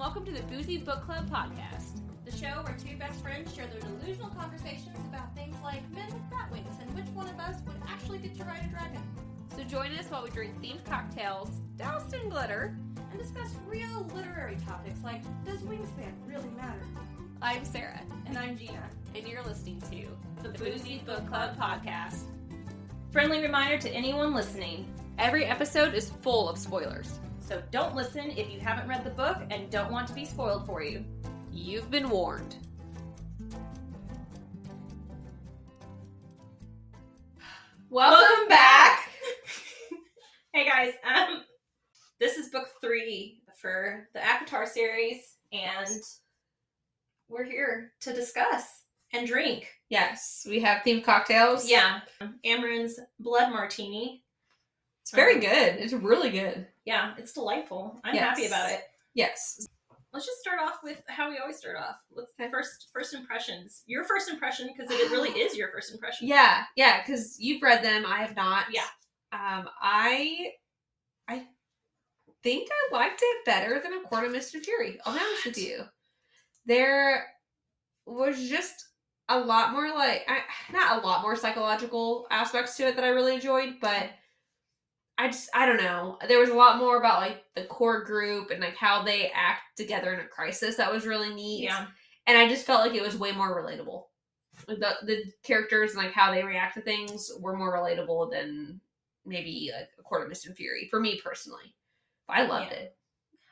[0.00, 2.00] welcome to the Boozy Book Club podcast.
[2.24, 6.30] The show where two best friends share their delusional conversations about things like men with
[6.30, 9.02] bat wings and which one of us would actually get to ride a dragon.
[9.54, 12.74] So join us while we drink themed cocktails, doused in glitter.
[13.10, 16.80] And discuss real literary topics like does wingspan really matter?
[17.42, 18.88] I'm Sarah, And I'm Gina.
[19.14, 22.22] and you're listening to the Boozy Book Club podcast.
[23.12, 27.20] Friendly reminder to anyone listening Every episode is full of spoilers.
[27.50, 30.66] So don't listen if you haven't read the book and don't want to be spoiled
[30.66, 31.04] for you.
[31.50, 32.54] You've been warned.
[37.88, 39.10] Welcome back.
[40.52, 41.42] hey guys, um,
[42.20, 46.00] this is book three for the ACOTAR series, and
[47.28, 49.66] we're here to discuss and drink.
[49.88, 51.68] Yes, we have themed cocktails.
[51.68, 52.02] Yeah,
[52.44, 54.22] Amren's Blood Martini.
[55.02, 55.80] it's very good.
[55.80, 56.68] It's really good.
[56.84, 58.00] Yeah, it's delightful.
[58.04, 58.24] I'm Yes.
[58.24, 58.84] happy about it.
[59.14, 59.66] Yes.
[60.12, 61.96] Let's just start off with how we always start off.
[62.10, 63.84] Let's first first impressions.
[63.86, 66.26] Your first impression because it really is your first impression.
[66.26, 68.04] Yeah, yeah, because you've read them.
[68.06, 68.64] I have not.
[68.72, 68.86] Yeah.
[69.32, 70.52] Um, I,
[71.28, 71.46] I
[72.42, 74.98] think I liked it better than A Court of Mist and Fury.
[75.04, 75.84] I'll be honest with you.
[76.66, 77.26] There
[78.06, 78.86] was just
[79.28, 80.40] a lot more like, I,
[80.72, 84.10] not a lot more psychological aspects to it that I really enjoyed, but
[85.20, 86.18] I just, I don't know.
[86.26, 89.76] There was a lot more about like the core group and like how they act
[89.76, 91.86] together in a crisis that was really neat Yeah.
[92.26, 94.04] and I just felt like it was way more relatable.
[94.66, 98.80] The the characters and like how they react to things were more relatable than
[99.26, 101.74] maybe like a Court of Mist and Fury for me personally.
[102.26, 102.78] But I loved Yeah.
[102.78, 102.96] it.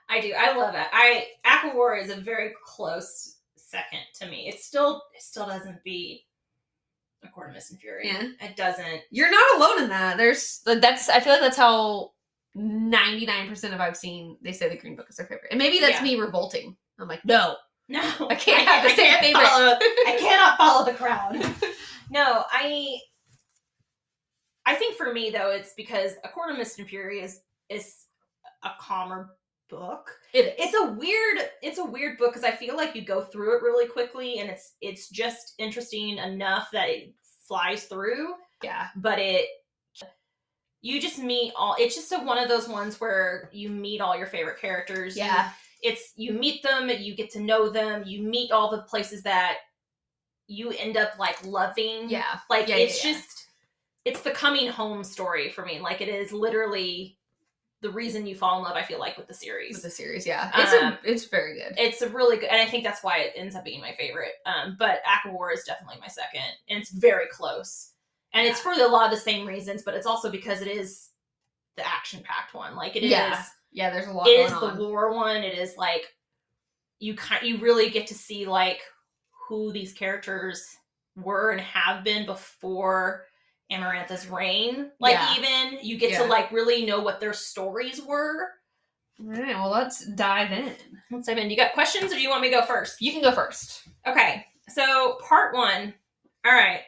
[0.08, 0.32] I do.
[0.36, 0.86] I love it.
[0.92, 4.48] I ACOWAR is a very close second to me.
[4.48, 6.25] It still it still doesn't beat
[7.24, 8.06] A Court of Mist and Fury.
[8.06, 8.28] Yeah.
[8.41, 9.00] It doesn't.
[9.11, 10.16] You're not alone in that.
[10.16, 12.12] There's that's I feel like that's how
[12.55, 15.58] ninety nine percent of I've seen they say the Green Book is their favorite, and
[15.58, 16.02] maybe that's Yeah.
[16.02, 16.77] me revolting.
[17.00, 17.56] I'm like, no,
[17.88, 18.00] No.
[18.28, 19.43] I can't have the I same favorite.
[19.47, 21.44] Follow, I cannot follow the crowd.
[22.10, 22.97] No, I
[24.64, 27.94] I think for me though, it's because A Court of Mist and Fury is is
[28.64, 29.31] a calmer
[29.69, 30.11] book.
[30.33, 33.56] It It's a weird it's a weird book because I feel like you go through
[33.56, 37.15] it really quickly and it's it's just interesting enough that it
[37.47, 39.47] flies through, yeah, but it
[40.81, 44.17] you just meet all it's just a, one of those ones where you meet all
[44.17, 45.17] your favorite characters.
[45.17, 45.51] You- yeah,
[45.83, 49.56] it's you meet them, you get to know them, you meet all the places that
[50.47, 52.09] you end up like loving.
[52.09, 52.39] yeah.
[52.49, 53.17] Like Yeah, it's yeah, yeah.
[53.17, 53.47] just
[54.05, 55.81] it's the coming home story for me.
[55.81, 57.18] Like it is literally
[57.81, 59.75] the reason you fall in love, I feel like, with the series.
[59.77, 61.75] With the series, yeah, it's Um, a, it's very good.
[61.78, 64.33] it's a really good and I think that's why it ends up being my favorite.
[64.47, 66.43] Um, but ACOWAR is definitely my second.
[66.69, 67.93] And it's very close.
[68.34, 71.11] And it's for a lot of the same reasons, but it's also because it is
[71.77, 72.75] the action packed one.
[72.77, 73.43] Like it is Yeah.
[73.72, 74.27] yeah, there's a lot.
[74.27, 74.77] it is on.
[74.77, 75.37] the war one.
[75.44, 76.03] It is like
[76.99, 78.81] you kind you really get to see like
[79.49, 80.67] who these characters
[81.17, 83.25] were and have been before
[83.71, 84.91] Amarantha's reign.
[84.99, 85.37] Like Yeah.
[85.37, 86.23] even you get Yeah.
[86.23, 88.53] to like really know what their stories were.
[89.21, 90.77] All right, well, let's dive in.
[91.11, 91.51] Let's dive in.
[91.51, 93.01] You got questions or do you want me to go first?
[93.03, 93.83] You can go first.
[94.06, 94.47] Okay.
[94.69, 95.93] So part one.
[96.47, 96.83] All right.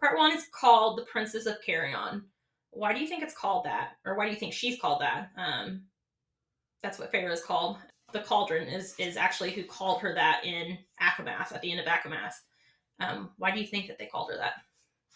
[0.00, 2.24] Part one is called The Princess of Carrion.
[2.70, 3.92] Why do you think it's called that?
[4.04, 5.30] Or why do you think she's called that?
[5.36, 5.86] Um
[6.82, 7.78] that's what Feyre is called.
[8.12, 11.86] The Cauldron is is actually who called her that in ACOMAF at the end of
[11.86, 12.32] ACOMAF.
[13.00, 14.54] Um, why do you think that they called her that?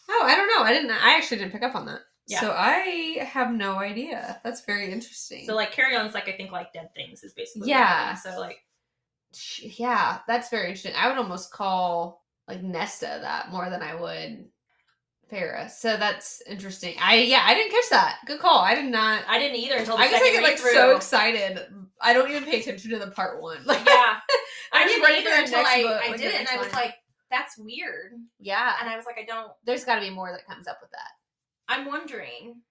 [0.08, 0.62] Oh, I don't know.
[0.62, 0.90] I didn't.
[0.90, 2.00] I actually didn't pick up on that.
[2.26, 2.40] Yeah.
[2.40, 4.40] So I have no idea.
[4.44, 5.46] That's very interesting.
[5.46, 8.14] So like Carrion's like I think like dead things is basically Yeah.
[8.14, 8.58] So like
[9.60, 10.92] yeah, that's very interesting.
[10.96, 14.46] I would almost call like Nesta that more than I would
[15.30, 15.70] Feyre.
[15.70, 16.96] So that's interesting.
[17.00, 18.18] I yeah, I didn't catch that.
[18.26, 18.60] Good call.
[18.60, 19.22] I did not.
[19.26, 20.72] I didn't either until the I guess I get like read-through.
[20.72, 21.60] so excited.
[22.00, 23.64] I don't even pay attention to the part one.
[23.64, 24.16] Like yeah.
[24.72, 26.72] I'm I didn't ready either until I, book, I like, did it and I was
[26.72, 26.94] like,
[27.30, 28.12] that's weird.
[28.38, 30.78] yeah, And I was like, I don't there's got to be more that comes up
[30.80, 31.10] with that.
[31.68, 32.62] I'm wondering.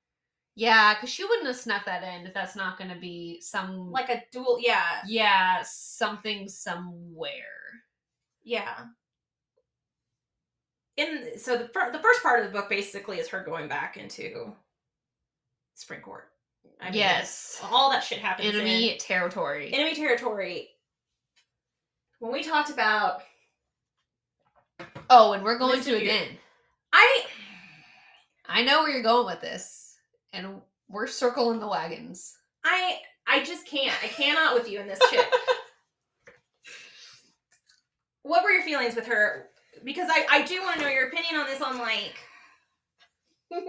[0.56, 3.92] Yeah, because she wouldn't have snuck that in if that's not going to be some
[3.92, 5.02] Like a dual yeah.
[5.06, 7.44] yeah something somewhere.
[8.44, 8.86] Yeah.
[10.96, 13.98] In so the fir- the first part of the book basically is her going back
[13.98, 14.52] into
[15.76, 16.30] Spring Court.
[16.82, 19.72] I mean, yes, all that shit happens enemy in territory.
[19.74, 20.70] enemy territory.
[22.20, 23.22] When we talked about
[25.10, 26.10] oh, and we're going Listen to here.
[26.10, 26.38] again.
[26.94, 27.22] I
[28.48, 29.98] I know where you're going with this,
[30.34, 32.34] and we're circling the wagons.
[32.64, 32.98] I
[33.28, 33.96] I just can't.
[34.04, 35.26] I cannot with you in this shit.
[38.24, 39.48] what were your feelings with her?
[39.84, 42.16] Because I I do want to know your opinion on this on like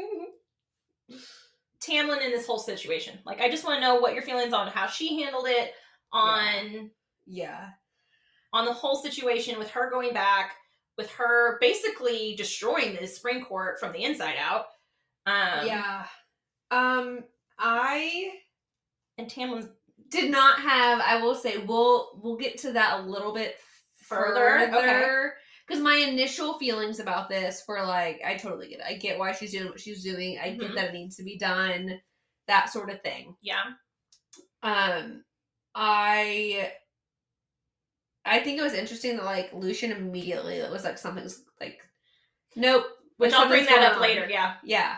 [1.83, 3.19] Tamlin in this whole situation.
[3.25, 5.73] Like I just want to know what your feelings on how she handled it
[6.13, 6.91] on
[7.27, 7.69] Yeah.
[8.53, 10.55] on the whole situation with her going back,
[10.99, 14.67] with her basically destroying the spring court from the inside out.
[15.27, 16.05] Um, yeah.
[16.71, 17.21] Um
[17.59, 18.33] I
[19.17, 19.69] and Tamlin's
[20.11, 23.57] did not have I will say we'll we'll get to that a little bit
[23.97, 24.71] Further?
[24.71, 25.35] further.
[25.67, 28.87] Because my initial feelings about this were like, I totally get it.
[28.89, 30.39] I get why she's doing what she's doing.
[30.39, 30.61] I Mhm.
[30.61, 32.01] get that it needs to be done,
[32.47, 33.37] that sort of thing.
[33.43, 33.65] yeah,
[34.63, 35.25] Um,
[35.75, 36.73] I
[38.29, 41.81] I think it was interesting that like Lucien immediately it was like something's like,
[42.57, 42.85] nope.
[43.17, 44.03] which I'll bring that up on.
[44.03, 44.27] later.
[44.29, 44.97] Yeah, Yeah.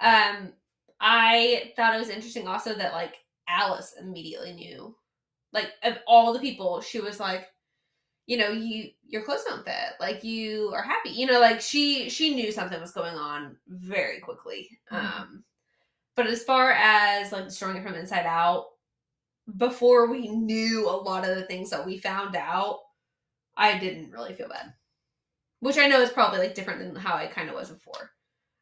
[0.00, 0.52] Um,
[1.00, 3.14] I thought it was interesting also that like
[3.48, 4.94] Alice immediately knew,
[5.52, 7.46] like of all the people, she was like,
[8.26, 12.08] you know, you your clothes don't fit, like you are happy, you know, like she
[12.08, 14.78] she knew something was going on very quickly.
[14.92, 14.96] Mhm.
[14.98, 15.44] Um,
[16.16, 18.66] but as far as like destroying it from inside out,
[19.56, 22.80] before we knew a lot of the things that we found out,
[23.56, 24.74] I didn't really feel bad.
[25.60, 28.12] Which I know is probably like different than how I kind of was before.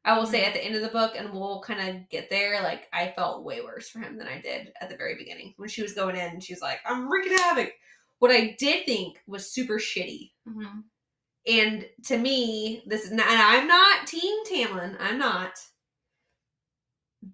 [0.04, 0.46] I will say Mhm.
[0.46, 3.44] at the end of the book, and we'll kind of get there, like I felt
[3.44, 5.54] way worse for him than I did at the very beginning.
[5.56, 7.72] When she was going in and she's like, I'm wreaking havoc.
[8.18, 10.32] What I did think was super shitty.
[10.48, 10.84] Mhm.
[11.46, 14.96] And to me, this is not, and I'm not Team Tamlin.
[14.98, 15.58] I'm not.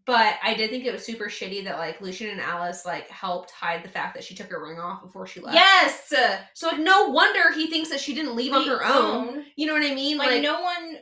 [0.06, 3.50] But I did think it was super shitty that like Lucien and Alice like helped
[3.50, 5.54] hide the fact that she took her ring off before she left.
[5.56, 6.12] yes,
[6.54, 9.44] So like no wonder he thinks that she didn't leave on her own.
[9.56, 10.16] You know what I mean?
[10.16, 10.96] Like, no one.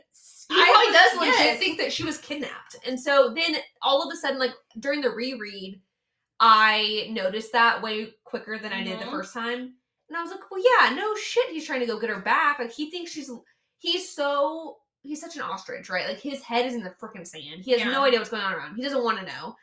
[0.49, 1.59] he I probably was- does legit yes.
[1.59, 2.75] think that she was kidnapped.
[2.85, 5.79] And so then all of a sudden, like during the reread,
[6.41, 9.11] I noticed that way quicker than I did the Mhm.
[9.11, 9.75] first time.
[10.09, 12.59] And I was like, well, yeah, no shit, he's trying to go get her back.
[12.59, 13.31] Like he thinks she's
[13.77, 16.07] he's so he's such an ostrich, right?
[16.07, 17.61] Like his head is in the freaking sand.
[17.63, 17.91] He has Yeah.
[17.91, 18.69] no idea what's going on around.
[18.71, 18.75] him.
[18.77, 19.55] He doesn't want to know.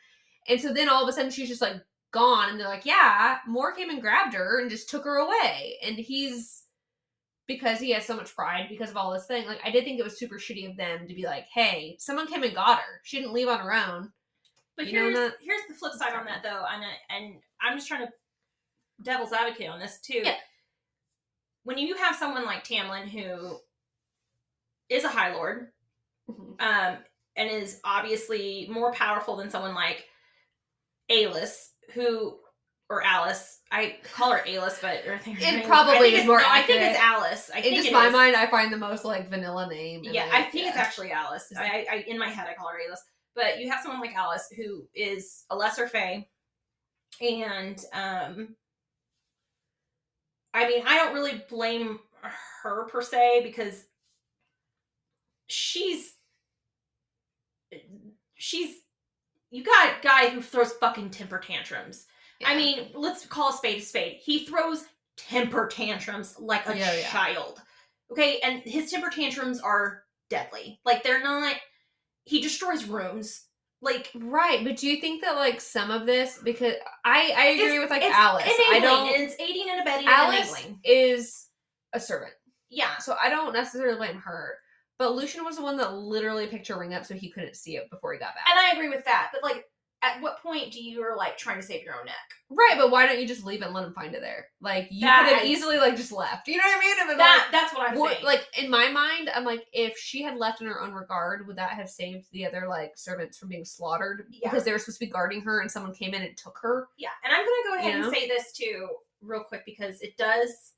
[0.47, 1.75] And so then all of a sudden she's just like
[2.11, 5.77] gone, and they're like, yeah, Mor came and grabbed her and just took her away.
[5.83, 6.63] And he's
[7.47, 9.45] because he has so much pride because of all this thing.
[9.47, 12.27] Like I did think it was super shitty of them to be like, hey, someone
[12.27, 13.01] came and got her.
[13.03, 14.11] She didn't leave on her own.
[14.77, 17.77] But You know, here's not- here's the flip side on that though, and and I'm
[17.77, 18.13] just trying to
[19.03, 20.21] devil's advocate on this too.
[20.23, 20.37] Yeah.
[21.63, 23.59] When you have someone like Tamlin who
[24.91, 25.71] is a High Lord,
[26.29, 26.61] Mhm.
[26.61, 26.97] um,
[27.35, 30.05] and is obviously more powerful than someone like
[31.09, 32.39] Alice, who
[32.89, 33.61] or Alice.
[33.71, 36.81] I call her Alice, but I think It probably is it's- more no, I think
[36.81, 37.49] it's Alice.
[37.53, 38.13] I In just my is.
[38.13, 40.03] mind, I find the most like vanilla name.
[40.03, 40.29] Yeah.
[40.31, 41.51] I think it's actually Alice.
[41.55, 43.01] I, I in my head I call her Alice,
[43.33, 46.27] but you have someone like Alice who is a lesser fae,
[47.21, 48.57] and um,
[50.53, 51.99] I mean I don't really blame
[52.63, 53.85] her per se because
[55.51, 56.13] she's
[58.35, 58.75] she's
[59.49, 62.05] you got a guy who throws fucking temper tantrums.
[62.43, 64.17] I mean, let's call a spade a spade.
[64.23, 64.85] He throws
[65.17, 67.09] temper tantrums like a Yeah, yeah.
[67.11, 67.61] child.
[68.11, 70.79] Okay, and his temper tantrums are deadly.
[70.85, 71.55] Like they're not
[72.23, 73.45] he destroys rooms.
[73.83, 77.79] Like right, but do you think that like some of this because I I agree
[77.79, 78.43] with like Alice.
[78.47, 79.09] I don't.
[79.19, 80.79] it's aiding and abetting Alice and enabling.
[80.83, 81.47] is
[81.93, 82.33] a servant,
[82.69, 82.97] Yeah.
[82.99, 84.55] so I don't necessarily blame her.
[85.01, 87.75] But Lucien was the one that literally picked her ring up so he couldn't see
[87.75, 88.45] it before he got back.
[88.47, 89.29] And I agree with that.
[89.33, 89.65] But like
[90.03, 92.15] at what point do you are like trying to save your own neck?
[92.51, 94.45] right, but why don't you just leave it and let him find it there?
[94.61, 96.47] Like you That- could have easily like just left.
[96.47, 97.17] You know what I mean?
[97.17, 98.25] That like, that's what I'm Would- saying.
[98.25, 101.55] like in my mind, I'm like, if she had left in her own regard, would
[101.55, 104.49] that have saved the other like servants from being slaughtered Yeah.
[104.51, 106.89] because they were supposed to be guarding her and someone came in and took her?
[106.97, 108.07] Yeah, and I'm gonna go ahead You know?
[108.09, 108.89] and say this too,
[109.21, 110.70] real quick, because it does.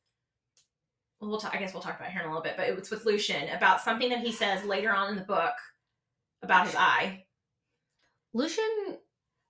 [1.29, 2.91] Well, talk, I guess we'll talk about it here in a little bit, but it's
[2.91, 5.53] with Lucien about something that he says later on in the book
[6.41, 7.23] about his eye.
[8.33, 8.97] Lucien,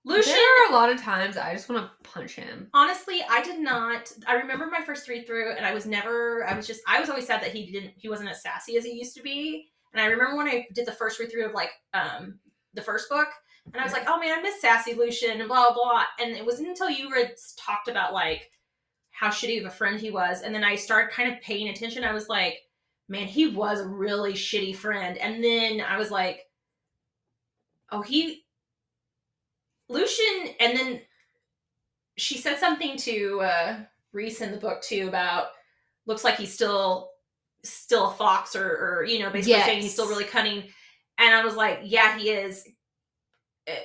[0.04, 2.68] Lucien, there are a lot of times I just want to punch him.
[2.74, 4.12] honestly, I did not.
[4.26, 6.46] I remember my first read through, and I was never.
[6.46, 6.82] I was just.
[6.86, 7.94] I was always sad that he didn't.
[7.96, 9.68] He wasn't as sassy as he used to be.
[9.92, 12.38] And I remember when I did the first read through of like um
[12.74, 13.28] the first book,
[13.72, 16.04] and I was like, oh man, I miss sassy Lucien and blah blah blah.
[16.20, 18.50] And it wasn't until you read talked about like
[19.14, 22.04] how shitty of a friend he was, and then I started kind of paying attention.
[22.04, 22.58] I was like,
[23.08, 25.16] man, he was a really shitty friend.
[25.18, 26.40] And then I was like,
[27.90, 28.44] oh, he
[29.88, 31.00] Lucien, and then
[32.16, 33.76] she said something to uh,
[34.12, 35.48] Rhys in the book too about
[36.06, 37.10] looks like he's still
[37.62, 40.62] still a fox or, or you know basically saying he's still really cunning
[41.16, 42.68] and i was like yeah he is
[43.66, 43.80] Eh,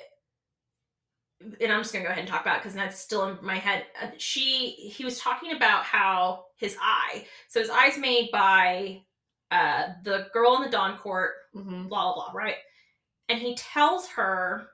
[1.62, 3.55] and i'm just gonna go ahead and talk about it because that's still in my
[3.55, 9.01] head Uh, she he was talking about how his eye so his eye's made by
[9.51, 11.88] uh the girl in the dawn court Mm-hmm.
[11.88, 12.58] blah blah blah, right?
[13.27, 14.67] And he tells her,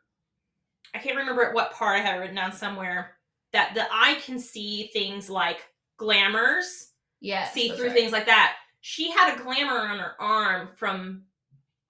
[0.93, 3.11] I can't remember at what part I had written down somewhere,
[3.53, 5.59] that the eye can see things like
[5.97, 6.91] glamours,
[7.21, 7.53] Yes.
[7.53, 7.93] see through right.
[7.95, 8.55] things like that.
[8.81, 11.23] She had a glamour on her arm from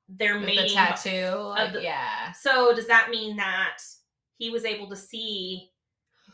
[0.08, 0.68] their mating.
[0.68, 1.36] the tattoo.
[1.40, 2.32] like, the- yeah.
[2.34, 3.80] So does that mean that
[4.38, 5.72] he was able to see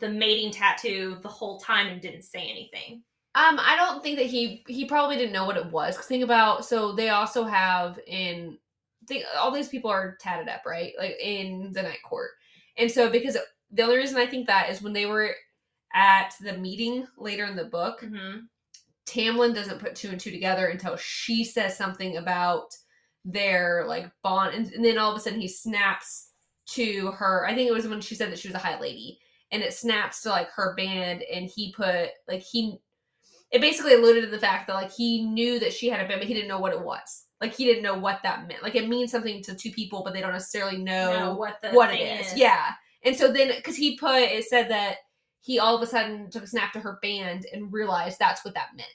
[0.00, 3.02] the mating tattoo the whole time and didn't say anything?
[3.34, 5.96] Um, I don't think that he he probably didn't know what it was.
[5.96, 8.58] 'Cause think about so they also have in
[9.08, 10.92] think all these people are tatted up, right?
[10.98, 12.30] Like in the night court,
[12.76, 13.36] and so because
[13.70, 15.34] the only reason I think that is when they were
[15.94, 18.40] at the meeting later in the book, Mm-hmm.
[19.06, 22.76] Tamlin doesn't put two and two together until she says something about
[23.24, 26.31] their like bond, and, and then all of a sudden he snaps
[26.66, 27.46] to her.
[27.46, 29.18] I think it was when she said that she was a high lady,
[29.50, 32.78] and it snaps to like her band, and he put like he.
[33.50, 36.20] It basically alluded to the fact that like he knew that she had a band,
[36.20, 37.26] but he didn't know what it was.
[37.40, 38.62] Like he didn't know what that meant.
[38.62, 41.70] Like it means something to two people, but they don't necessarily know know what the
[41.70, 42.36] what it thing is.
[42.36, 42.70] Yeah.
[43.04, 44.98] And so then, because he put, it said that
[45.40, 48.54] he all of a sudden took a snap to her band and realized that's what
[48.54, 48.88] that meant.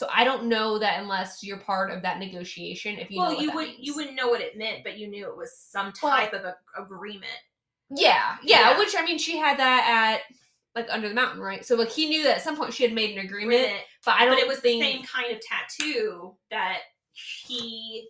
[0.00, 3.34] So I don't know that unless you're part of that negotiation, if you know well,
[3.34, 3.78] what you would means.
[3.86, 6.42] you wouldn't know what it meant, but you knew it was some Well- type of
[6.46, 7.26] a, agreement.
[7.94, 8.78] Yeah, yeah, Yeah.
[8.78, 10.34] Which I mean, she had that at
[10.74, 11.66] like under the mountain, right?
[11.66, 14.14] So like he knew that at some point she had made an agreement, Agreement, but
[14.14, 14.36] I don't.
[14.36, 16.78] but it was the same kind of tattoo that
[17.12, 18.08] he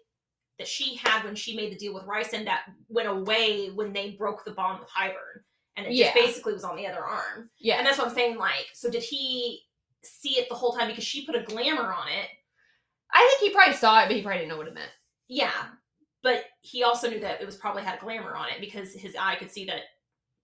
[0.61, 4.11] that she had when she made the deal with Rhysand that went away when they
[4.11, 5.43] broke the bond with Hybern,
[5.75, 6.13] and it Yeah.
[6.13, 7.51] just basically was on the other arm.
[7.59, 8.37] Yeah, And that's what I'm saying.
[8.37, 9.65] Like, so did he
[10.03, 12.29] see it the whole time because she put a glamour on it?
[13.13, 14.91] I think he probably saw it, but he probably didn't know what it meant.
[15.29, 15.53] Yeah,
[16.23, 19.17] but he also knew that it was probably had a glamour on it because his
[19.19, 19.83] eye could see that.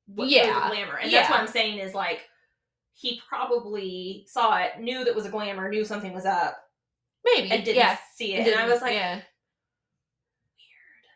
[0.07, 1.31] What Yeah, glamour, and that's yeah.
[1.31, 2.21] what I'm saying is like
[2.93, 6.57] he probably saw it, knew that was a glamour, knew something was up,
[7.25, 7.99] Maybe, and didn't yeah.
[8.15, 8.47] see it.
[8.47, 9.21] And I was like, yeah,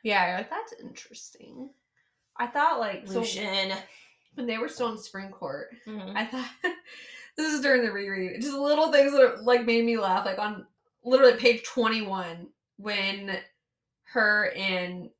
[0.02, 0.36] yeah.
[0.38, 1.70] like that's interesting.
[2.38, 3.72] I thought like so Lucien.
[4.34, 6.12] when they were still in spring court, Mhm.
[6.16, 6.48] I thought
[7.36, 8.40] this is during the reread.
[8.40, 10.26] Just little things that like made me laugh.
[10.26, 10.66] Like on
[11.04, 13.38] literally page twenty one when
[14.04, 15.10] her and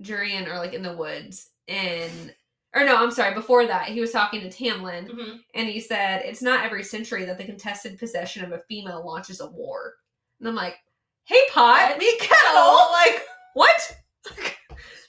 [0.00, 2.34] Jurian are like in the woods and
[2.74, 3.34] or no, I'm sorry.
[3.34, 5.40] Before that, he was talking to Tamlin, Mhm.
[5.56, 9.40] and he said, "It's not every century that the contested possession of a female launches
[9.40, 9.94] a war."
[10.38, 10.78] And I'm like,
[11.24, 13.96] "Hey, pot, me kettle." Like, what?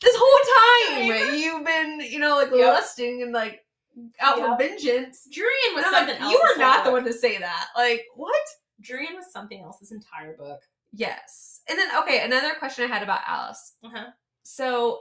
[0.01, 2.73] this whole time you've been, you know, like Yep.
[2.73, 3.60] lusting and like
[4.19, 4.47] out Yep.
[4.47, 5.27] for vengeance.
[5.31, 6.31] Jurian was something like, else.
[6.31, 7.67] you were not the one to say that.
[7.75, 8.35] Like, what?
[8.81, 10.59] Jurian was something else this entire book.
[10.93, 11.61] Yes.
[11.69, 13.75] And then, okay, another question I had about Alice.
[13.83, 14.07] Uh-huh.
[14.43, 14.99] So,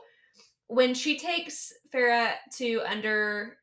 [0.69, 3.57] when she takes Feyre to under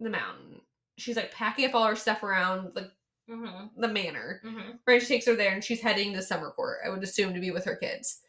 [0.00, 0.60] the mountain,
[0.98, 2.90] she's like packing up all her stuff around the,
[3.30, 3.80] Mm-hmm.
[3.80, 4.40] the manor.
[4.44, 4.70] Mm-hmm.
[4.88, 5.00] Right?
[5.00, 7.52] She takes her there and she's heading to summer court, I would assume, to be
[7.52, 8.22] with her kids.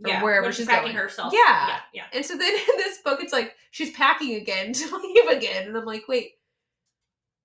[0.00, 0.96] Yeah, wherever when she's packing going.
[0.96, 1.32] herself.
[1.32, 1.66] Yeah.
[1.68, 2.04] yeah, yeah.
[2.12, 5.68] And so then in this book, it's like she's packing again to leave again.
[5.68, 6.32] And I'm like, wait,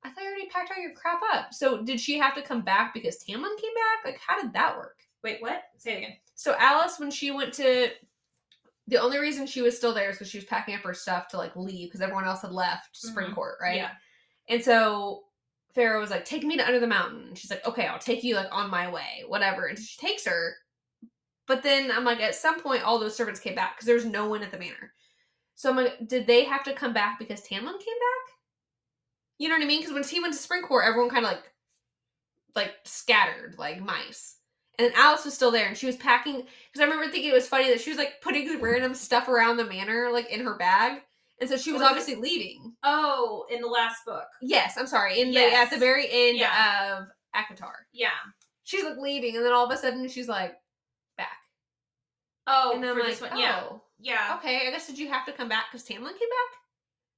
[0.04, 1.54] I thought you already packed all your crap up.
[1.54, 4.06] So did she have to come back because Tamlin came back?
[4.06, 4.98] Like, how did that work?
[5.24, 5.64] Wait, what?
[5.78, 6.14] Say it again.
[6.36, 7.90] So Alice, when she went to,
[8.88, 11.28] the only reason she was still there is because she was packing up her stuff
[11.30, 13.36] to like leave because everyone else had left Spring Mhm.
[13.36, 13.76] Court, right?
[13.76, 13.92] Yeah.
[14.48, 15.26] And so
[15.76, 18.24] Feyre was like, "Take me to under the mountain." And she's like, "Okay, I'll take
[18.24, 20.56] you like on my way, whatever." And she takes her,
[21.50, 24.06] but then I'm like, at some point, all those servants came back because there was
[24.06, 24.94] no one at the manor.
[25.56, 28.26] So I'm like, did they have to come back because Tamlin came back?
[29.40, 29.82] You know what I mean?
[29.82, 31.44] Because when he went to Spring Court, everyone kind of like,
[32.56, 34.38] like scattered like mice.
[34.78, 36.36] And then Alice was still there, and she was packing.
[36.38, 39.58] Because I remember thinking it was funny that she was like putting random stuff around
[39.58, 41.02] the manor, like in her bag,
[41.42, 42.74] and so she was Was it- obviously leaving.
[42.84, 44.24] Oh, in the last book.
[44.42, 45.20] Yes, I'm sorry.
[45.20, 46.98] In the at the very end Yeah.
[47.00, 48.10] of ACOTAR, Yeah.
[48.64, 50.56] she's like leaving, and then all of a sudden she's like
[52.48, 53.38] Oh, and I'm for like, this one.
[53.38, 53.64] Yeah.
[53.70, 54.36] oh, Yeah.
[54.40, 54.68] okay.
[54.68, 56.52] I guess did you have to come back because Tamlin came back?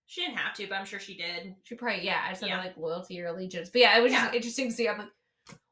[0.07, 1.55] She didn't have to, but I'm sure she did.
[1.63, 2.21] She probably yeah.
[2.27, 2.57] I just Yeah.
[2.59, 4.23] like loyalty or allegiance, but yeah, it was Yeah.
[4.25, 4.89] just interesting to see.
[4.89, 5.07] I'm like,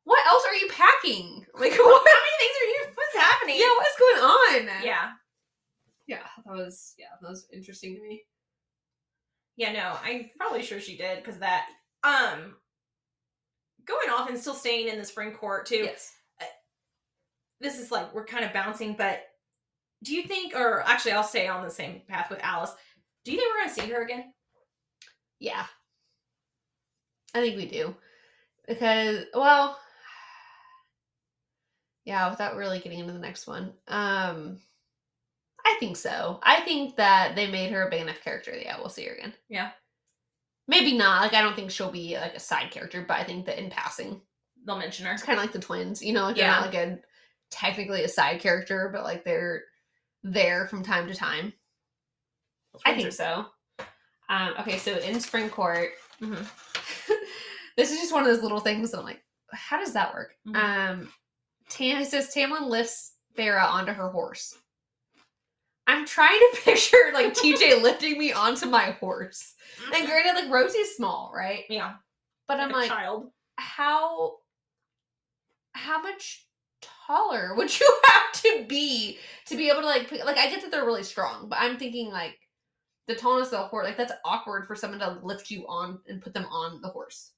[0.05, 1.45] what else are you packing?
[1.59, 2.85] Like How many things are you?
[2.95, 3.55] What's happening?
[3.59, 4.83] yeah, what's going on?
[4.85, 5.11] Yeah.
[6.07, 6.23] yeah.
[6.45, 8.23] That was yeah, that was interesting to me.
[9.57, 11.67] Yeah, no, I'm probably sure she did because that.
[12.01, 12.55] Um,
[13.85, 15.83] going off and still staying in the spring court too.
[15.83, 16.13] Yes.
[17.59, 19.21] This is like we're kind of bouncing, but
[20.03, 22.71] do you think, or actually, I'll stay on the same path with Alice.
[23.25, 24.33] Do you think we're gonna see her again?
[25.39, 25.65] Yeah.
[27.35, 27.95] I think we do.
[28.67, 29.77] Because, well,
[32.05, 33.73] yeah, without really getting into the next one.
[33.87, 34.59] Um
[35.65, 36.39] I think so.
[36.41, 38.55] I think that they made her a big enough character.
[38.55, 39.33] Yeah, we'll see her again.
[39.49, 39.71] Yeah.
[40.67, 41.21] Maybe not.
[41.21, 43.69] Like I don't think she'll be like a side character, but I think that in
[43.69, 44.21] passing,
[44.65, 45.13] They'll mention her.
[45.13, 46.01] it's kind of like the twins.
[46.01, 46.99] You know, like they're not like a
[47.49, 49.63] technically a side character, but like they're
[50.23, 51.53] there from time to time.
[52.85, 53.45] I think so.
[54.29, 55.89] Um, okay, so in Spring Court,
[56.21, 56.45] Mhm.
[57.77, 60.35] this is just one of those little things that I'm like, how does that work?
[60.47, 60.55] Mhm.
[60.55, 61.13] Um,
[61.69, 64.55] Tam it says Tamlin lifts Feyre onto her horse.
[65.87, 69.55] I'm trying to picture like TJ lifting me onto my horse.
[69.95, 71.63] And granted, like Rosie's small, right?
[71.69, 71.95] yeah,
[72.47, 73.31] But I'm like like, child.
[73.55, 74.37] how
[75.73, 76.45] how much
[77.09, 80.71] taller would you have to be to be able to like like I get that
[80.71, 82.37] they're really strong, but I'm thinking like
[83.07, 86.21] the tallness of the horse, like that's awkward for someone to lift you on and
[86.21, 87.31] put them on the horse.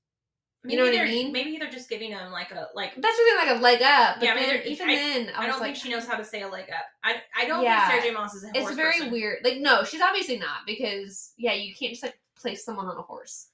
[0.63, 1.31] You know what I mean?
[1.31, 2.91] Maybe they're just giving them like a like.
[2.95, 4.17] That's just like a leg up.
[4.19, 6.23] But Yeah, then, even I- then, I, I, don't like, think she knows how to
[6.23, 6.85] say a leg up.
[7.03, 7.87] I I don't Yeah.
[7.87, 8.13] think Sarah J.
[8.13, 9.11] Maas is a it's very person.
[9.11, 9.39] weird.
[9.43, 13.01] Like, no, she's obviously not because yeah, you can't just like place someone on a
[13.01, 13.47] horse.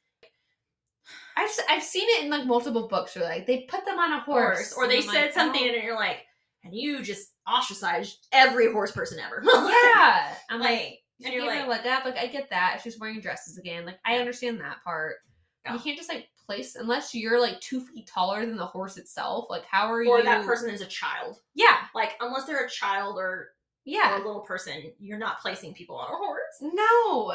[1.38, 4.22] I've I've seen it in like multiple books where like they put them on a
[4.22, 5.74] horse, horse, or they I'm said like, something oh.
[5.74, 6.18] and you're like,
[6.64, 9.42] and you just ostracized every horse person ever.
[9.46, 12.06] Yeah, I'm like, like, and you're like, like, up.
[12.06, 13.86] Like I get that she's wearing dresses again.
[13.86, 15.18] Like I understand that part.
[15.66, 15.74] Yeah.
[15.74, 19.48] You can't just like place unless you're like two feet taller than the horse itself.
[19.50, 20.10] Like how are you?
[20.10, 21.40] or that person is a child.
[21.54, 23.50] Yeah, Like, unless they're a child or,
[23.86, 24.14] yeah.
[24.14, 26.40] or a little person, you're not placing people on a horse.
[26.62, 27.34] No.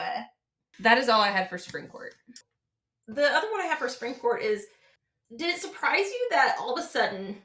[0.80, 2.14] That is all I had for spring court.
[3.08, 4.66] The other one I have for spring court is
[5.34, 7.36] did it surprise you that all of a sudden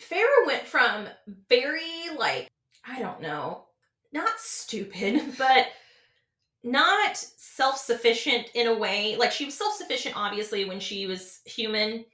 [0.00, 1.08] Feyre went from
[1.48, 2.48] very like
[2.86, 3.64] I don't know,
[4.12, 5.68] not stupid, but
[6.64, 9.16] not self-sufficient in a way.
[9.16, 12.04] Like she was self-sufficient obviously when she was human,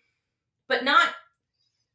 [0.68, 1.08] but not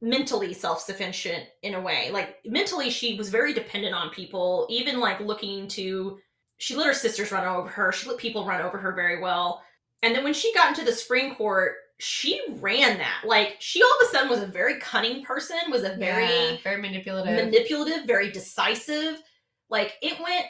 [0.01, 2.09] mentally self-sufficient in a way.
[2.11, 6.19] Like mentally she was very dependent on people, even like looking to
[6.57, 9.63] she let her sisters run over her, she let people run over her very well.
[10.01, 13.23] And then when she got into the Supreme court, she ran that.
[13.25, 16.57] Like she all of a sudden was a very cunning person, was a very Yeah,
[16.63, 17.35] very manipulative.
[17.45, 19.21] manipulative, very decisive.
[19.69, 20.45] Like it went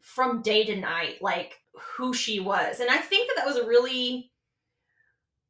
[0.00, 1.60] from day to night, like
[1.96, 2.80] who she was.
[2.80, 4.30] And I think that that was a really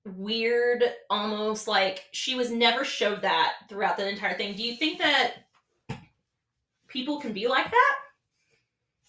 [0.05, 4.55] weird, almost like she was never showed that throughout the entire thing.
[4.57, 5.35] Do you think that
[6.89, 7.97] people can be like that?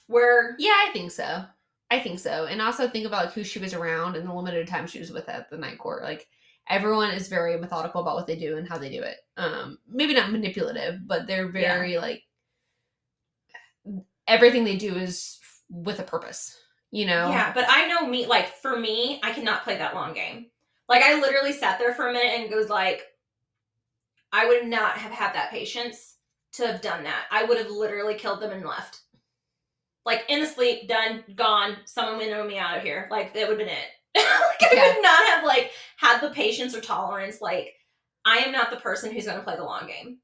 [0.08, 1.46] Where yeah, I think so.
[1.90, 2.46] I think so.
[2.46, 5.12] And also think about like who she was around and the limited time she was
[5.12, 6.04] with at the night court.
[6.04, 6.28] Like
[6.70, 9.18] everyone is very methodical about what they do and how they do it.
[9.38, 12.24] Um, maybe not manipulative, but they're very like
[14.28, 16.58] everything they do is with a purpose.
[16.92, 17.30] You know?
[17.30, 20.48] Yeah, but I know me, like, for me, I cannot play that long game.
[20.88, 23.02] Like, I literally sat there for a minute and goes, like,
[24.32, 26.16] I would not have had that patience
[26.54, 27.26] to have done that.
[27.30, 29.02] I would have literally killed them and left.
[30.08, 33.10] Like, in the sleep, done, gone, someone would know me out of here.
[33.12, 33.90] Like, that would have been it.
[34.18, 34.88] like, I Yeah.
[34.96, 37.42] would not have, like, had the patience or tolerance.
[37.42, 37.76] Like,
[38.26, 40.20] I am not the person who's going to play the long game.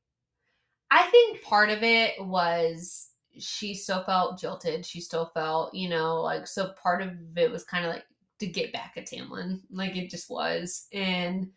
[0.91, 4.85] I think part of it was she still felt jilted.
[4.85, 8.05] She still felt, you know, like so part of it was kind of like
[8.39, 9.61] to get back at Tamlin.
[9.71, 10.87] Like it just was.
[10.93, 11.51] And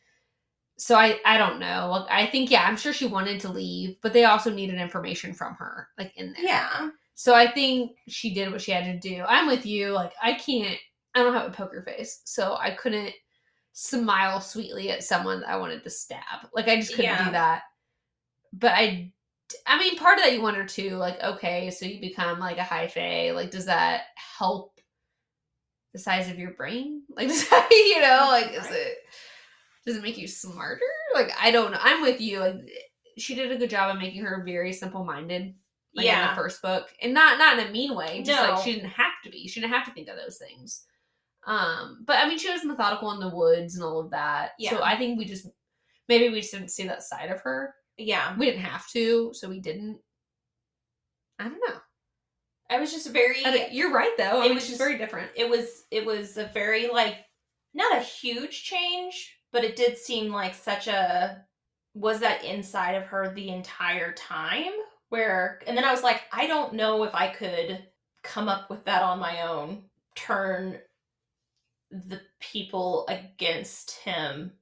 [0.79, 1.89] so I I don't know.
[1.91, 5.35] Like I think yeah, I'm sure she wanted to leave, but they also needed information
[5.35, 6.45] from her like in there.
[6.45, 6.91] Yeah.
[7.19, 9.25] So I think she did what she had to do.
[9.27, 9.91] I'm with you.
[9.91, 10.79] Like I can't
[11.15, 12.21] I don't have a poker face.
[12.25, 13.15] So I couldn't
[13.73, 16.21] smile sweetly at someone that I wanted to stab.
[16.55, 17.25] Like I just couldn't Yeah.
[17.25, 17.63] do that.
[18.53, 19.13] But I
[19.67, 22.65] I mean part of that you wonder too, like, okay, so you become like a
[22.65, 23.33] high fae.
[23.33, 24.79] Like does that help
[25.95, 27.03] the size of your brain?
[27.17, 28.99] Like does that you know, like is it
[29.87, 30.83] does it make you smarter?
[31.15, 31.79] Like I don't know.
[31.81, 32.41] I'm with you.
[32.41, 32.57] Like
[33.17, 35.55] she did a good job of making her very simple minded
[35.97, 36.29] like in yeah.
[36.31, 38.51] the first book and not not in a mean way just No.
[38.55, 40.85] like she didn't have to be she didn't have to think of those things
[41.47, 44.71] um but i mean she was methodical in the woods and all of that Yeah.
[44.71, 45.49] so i think we just
[46.09, 48.37] maybe we just didn't see that side of her yeah.
[48.37, 49.99] we didn't have to so we didn't
[51.39, 51.77] i don't know
[52.69, 53.37] I was just very.
[53.71, 56.37] You're right though i It mean was she's just- very different it was it was
[56.37, 57.19] a very like
[57.75, 61.45] not a huge change but it did seem like such a
[61.95, 64.73] was that inside of her the entire time
[65.09, 67.85] where and then i was like i don't know if i could
[68.23, 69.83] come up with that on my own
[70.15, 70.79] turn
[71.91, 74.53] the people against him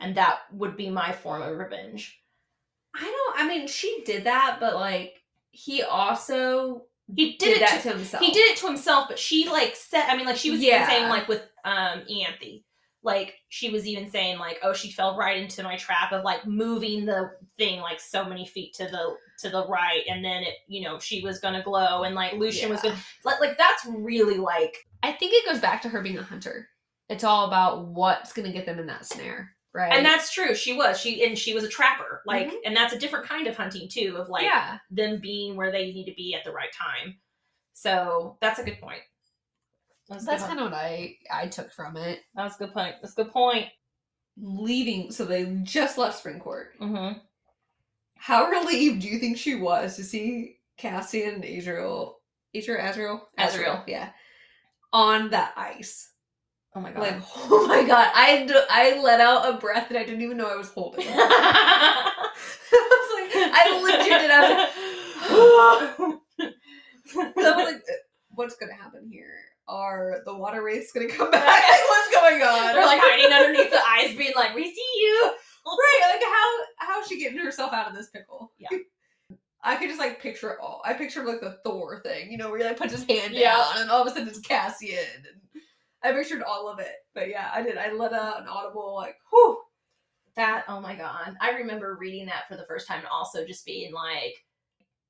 [0.00, 2.20] and that would be my form of revenge
[2.94, 6.82] i don't i mean she did that but like he also
[7.14, 9.48] he did, did, it that to, to himself he did it to himself but she
[9.48, 10.86] like said i mean like she was even Yeah.
[10.88, 12.62] saying like with um Ianthe
[13.06, 16.44] like she was even saying like oh she fell right into my trap of like
[16.44, 20.54] moving the thing like so many feet to the to the right and then it
[20.66, 24.36] you know she was gonna glow and like lucien was gonna like, like that's really
[24.36, 26.68] like i think it goes back to her being a hunter.
[27.08, 29.92] It's all about what's gonna get them in that snare right?
[29.92, 32.56] And that's true she was she and she was a trapper like Mhm.
[32.66, 34.78] and that's a different kind of hunting too of like yeah.
[34.90, 37.16] them being where they need to be at the right time.
[37.74, 39.02] So that's a good point
[40.08, 42.96] that's, that's kind of what i i took from it That's a good point.
[43.02, 43.66] That's a good point.
[44.36, 45.10] leaving.
[45.10, 46.78] So they just left spring court.
[46.80, 47.18] Mm-hmm.
[48.18, 52.14] How relieved do you think she was to see Cassian and Azriel,
[52.54, 53.82] Azriel, Azriel, Azriel.
[53.86, 54.10] yeah,
[54.92, 56.10] on that ice?
[56.74, 57.00] Oh my god.
[57.00, 60.48] Like, oh my god, I I let out a breath that I didn't even know
[60.48, 61.06] I was holding.
[61.08, 62.12] I
[62.72, 64.30] was like, I legit did.
[64.30, 64.50] I was
[66.38, 67.82] like, I was like,
[68.30, 69.40] what's gonna happen here?
[69.68, 71.64] Are the water wraiths gonna come back?
[71.88, 72.74] What's going on?
[72.74, 75.30] They're like hiding underneath the ice, being like, "We see you."
[75.66, 76.00] right?
[76.14, 76.58] Like how
[76.94, 78.52] how's she getting herself out of this pickle?
[78.58, 78.68] Yeah.
[79.64, 80.80] I could just like picture it all.
[80.84, 83.56] I picture like the Thor thing, you know, where he like puts his hand Yeah.
[83.56, 84.98] down and all of a sudden it's Cassian.
[85.16, 85.62] And
[86.04, 86.92] I pictured all of it.
[87.14, 87.76] But yeah, I did.
[87.76, 89.58] I let out an audible like, whew.
[90.36, 91.34] That oh my god.
[91.40, 94.34] I remember reading that for the first time and also just being like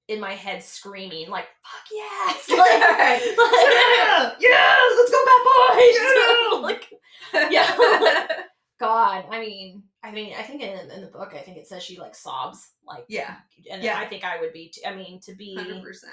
[0.09, 2.47] in my head screaming like fuck yes.
[2.49, 5.43] Like, yeah, yes, let's go, bad
[6.63, 6.63] boys.
[7.33, 8.27] like yeah.
[8.79, 11.83] God, I mean, I mean, I think in, in the book, I think it says
[11.83, 13.37] she like sobs, like yeah,
[13.71, 13.99] and Yeah.
[13.99, 14.69] I think I would be.
[14.69, 16.13] T- I mean, to be hundred percent.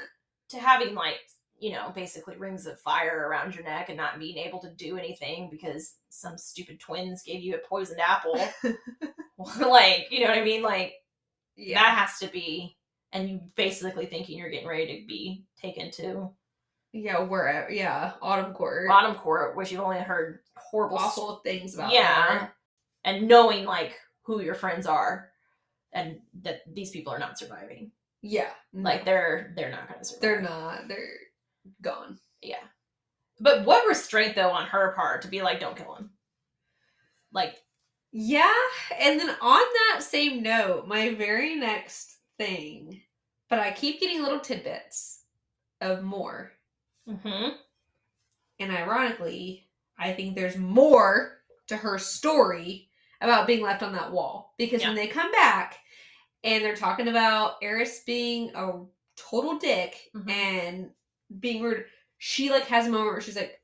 [0.49, 1.19] to having like
[1.59, 4.97] you know basically rings of fire around your neck and not being able to do
[4.97, 8.39] anything because some stupid twins gave you a poisoned apple,
[9.59, 10.93] like you know what I mean, like
[11.57, 12.77] Yeah, that has to be,
[13.13, 16.29] and you basically thinking you're getting ready to be taken to
[16.95, 21.91] yeah, where yeah, autumn court, bottom court, which you've only heard horrible awful things about.
[21.91, 22.47] yeah
[23.05, 25.29] and knowing like who your friends are
[25.91, 30.41] and that these people are not surviving yeah, like they're they're not gonna survive they're
[30.41, 30.87] not.
[30.87, 31.17] They're
[31.81, 32.19] gone.
[32.41, 32.63] yeah
[33.39, 36.11] but what restraint though on her part to be like don't kill him
[37.33, 37.55] like
[38.11, 38.53] Yeah,
[38.99, 43.01] and then on that same note, my very next thing,
[43.49, 45.21] but I keep getting little tidbits
[45.81, 46.51] of more.
[47.07, 47.49] mm-hmm.
[48.59, 49.67] And ironically,
[49.97, 54.53] I think there's more to her story about being left on that wall.
[54.57, 55.77] Because when they come back
[56.43, 58.83] and they're talking about Eris being a
[59.17, 60.29] total dick Mhm.
[60.29, 60.91] and
[61.39, 61.85] being rude,
[62.19, 63.61] she like has a moment where she's like,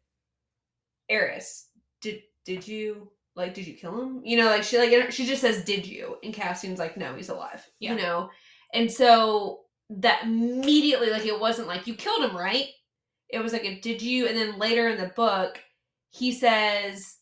[1.09, 1.67] Eris,
[2.01, 4.21] did did you like did you kill him?
[4.25, 6.17] You know, like she like she just says, Did you?
[6.23, 7.65] And Cassian's like, No, he's alive.
[7.79, 7.91] Yeah.
[7.93, 8.29] You know?
[8.73, 12.67] And so that immediately, like it wasn't like you killed him, right?
[13.29, 15.59] It was like a did you and then later in the book,
[16.11, 17.17] he says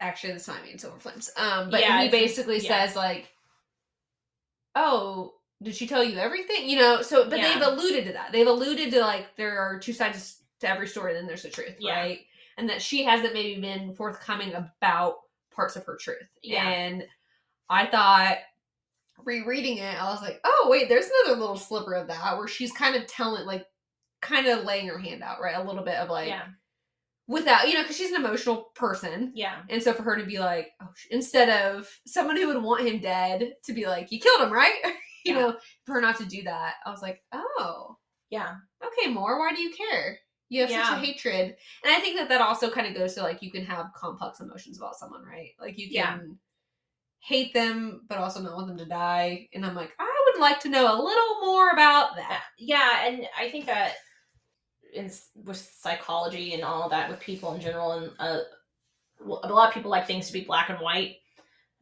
[0.00, 1.30] actually this time in Silver Flames.
[1.36, 2.86] Um, but Yeah, he basically yeah.
[2.86, 3.28] says like,
[4.74, 7.02] "Oh, did she tell you everything?" You know.
[7.02, 7.54] So, but Yeah.
[7.58, 8.32] they've alluded to that.
[8.32, 11.12] They've alluded to like there are two sides to every story.
[11.12, 12.20] and Then there's the truth, right?
[12.56, 16.28] And that she hasn't maybe been forthcoming about parts of her truth.
[16.42, 16.68] Yeah.
[16.68, 17.06] And
[17.70, 18.38] I thought
[19.24, 22.72] rereading it, I was like, "Oh, wait, there's another little sliver of that where she's
[22.72, 23.64] kind of telling like."
[24.22, 26.42] kind of laying her hand out right a little bit of like yeah
[27.26, 30.38] without you know because she's an emotional person yeah and so for her to be
[30.38, 34.20] like, oh, sh- instead of someone who would want him dead to be like, you
[34.20, 34.74] killed him, right?
[35.24, 35.40] you Yeah.
[35.40, 35.56] know,
[35.86, 37.96] for her not to do that, I was like, oh,
[38.30, 39.38] yeah okay, more.
[39.38, 40.18] Why do you care?
[40.48, 43.22] You have such a hatred, and I think that that also kind of goes to
[43.22, 45.52] like you can have complex emotions about someone, right?
[45.60, 46.18] Like you can Yeah.
[47.20, 49.48] Hate them, but also not want them to die.
[49.54, 52.42] And I'm like, I would like to know a little more about that.
[52.58, 53.92] yeah and i think that
[54.94, 55.10] in
[55.44, 58.38] with psychology and all that with people in general and uh,
[59.44, 61.16] a lot of people like things to be black and white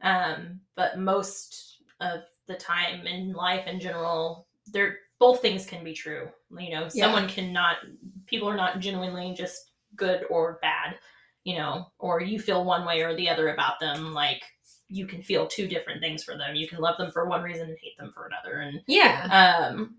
[0.01, 5.93] um but most of the time in life in general they're both things can be
[5.93, 7.05] true you know Yeah.
[7.05, 7.77] someone cannot
[8.25, 10.95] people are not genuinely just good or bad
[11.43, 14.41] you know or you feel one way or the other about them like
[14.89, 16.55] you can feel two different things for them.
[16.55, 18.59] You can love them for one reason and hate them for another.
[18.61, 19.71] And Yeah.
[19.71, 19.95] um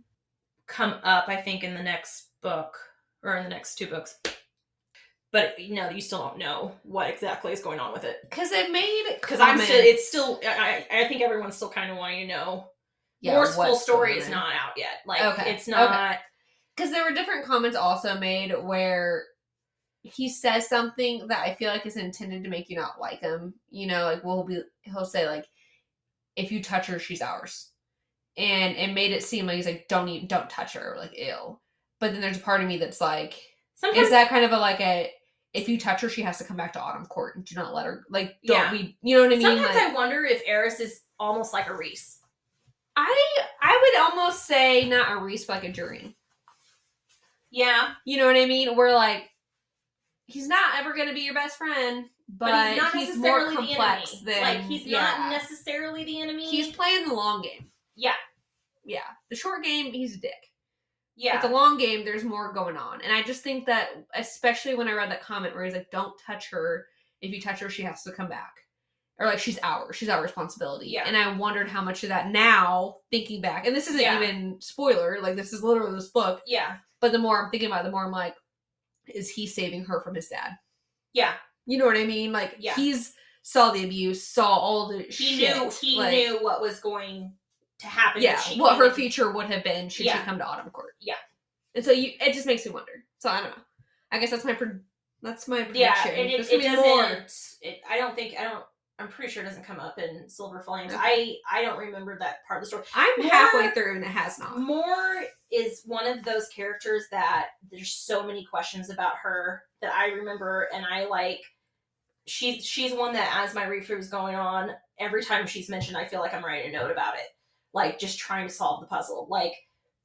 [0.66, 2.78] come up i think in the next book
[3.24, 4.16] or in the next two books.
[5.32, 8.18] But you know you still don't know what exactly is going on with it.
[8.28, 11.96] Because it made because i'm still it's still I, I think everyone's still kind of
[11.96, 12.66] wanting to know.
[13.20, 15.02] Yeah, Mor's full story is not out yet.
[15.06, 16.18] Like Okay, it's not
[16.74, 19.24] because there were different comments also made where
[20.02, 23.54] he says something that I feel like is intended to make you not like him.
[23.70, 25.46] You know, like we'll be he'll say like,
[26.36, 27.70] if you touch her, she's ours,
[28.36, 31.60] and it made it seem like he's like, don't even don't touch her, like ill.
[31.98, 33.34] But then there's a part of me that's like,
[33.74, 35.10] sometimes is that kind of a like a
[35.52, 37.74] if you touch her, she has to come back to Autumn Court and do not
[37.74, 38.72] let her like don't Yeah.
[38.72, 39.42] we you know what I mean?
[39.42, 42.18] sometimes Like, i wonder if eris is almost like a rhys
[42.96, 43.26] I
[43.60, 46.14] I would almost say not a Rhys, but like a Durin.
[47.50, 48.76] yeah You know what I mean?
[48.76, 49.28] We're like,
[50.30, 53.56] he's not ever going to be your best friend, but, but, he's not more necessarily
[53.56, 55.00] complex the enemy than like he's yeah.
[55.00, 57.66] not necessarily the enemy He's playing the long game.
[57.96, 58.14] yeah
[58.84, 60.50] Yeah, the short game, he's a dick.
[61.16, 64.74] yeah But the long game, there's more going on, and I just think that, especially
[64.74, 66.86] when I read that comment where he's like, "Don't touch her.
[67.20, 68.52] If you touch her, she has to come back."
[69.20, 69.94] or like she's ours.
[69.94, 70.88] She's our responsibility.
[70.88, 71.04] Yeah.
[71.06, 74.16] And I wondered how much of that now, thinking back, and this isn't Yeah.
[74.16, 75.18] even spoiler.
[75.20, 76.40] Like this is literally this book.
[76.46, 76.78] Yeah.
[77.00, 78.34] But the more I'm thinking about it, the more I'm like,
[79.14, 80.52] is he saving her from his dad?
[81.12, 81.32] Yeah.
[81.66, 82.32] You know what I mean?
[82.32, 82.74] Like Yeah.
[82.74, 85.56] he's saw the abuse, saw all the He shit.
[85.56, 87.32] knew he like, knew what was going
[87.78, 88.22] to happen.
[88.22, 88.92] Yeah, what her in.
[88.92, 90.18] future would have been should Yeah.
[90.18, 90.94] she come to Autumn Court.
[91.00, 91.14] Yeah.
[91.74, 93.04] And so you, it just makes me wonder.
[93.18, 93.62] So I don't know.
[94.12, 94.56] I guess that's my
[95.22, 95.80] that's my prediction.
[95.80, 97.32] Yeah, and it, it doesn't.
[97.62, 98.64] It, I don't think I don't.
[99.00, 100.92] I'm pretty sure it doesn't come up in Silver Flames.
[100.94, 102.84] I I don't remember that part of the story.
[102.94, 104.58] I'm More- halfway through and it has not.
[104.58, 104.84] Mor
[105.50, 110.68] is one of those characters that there's so many questions about her that I remember,
[110.74, 111.40] and I like.
[112.26, 115.96] She's she's one that as my read through is going on, every time she's mentioned,
[115.96, 117.26] I feel like I'm writing a note about it,
[117.72, 119.26] like just trying to solve the puzzle.
[119.30, 119.54] Like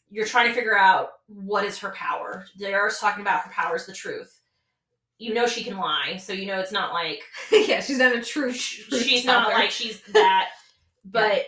[0.09, 2.45] you're trying to figure out what is her power.
[2.57, 4.34] They're talking about her power is the truth.
[5.17, 8.21] You know she can lie, so you know it's not like yeah, she's not a
[8.21, 8.51] true.
[8.51, 10.49] she's not like she's that,
[11.05, 11.45] but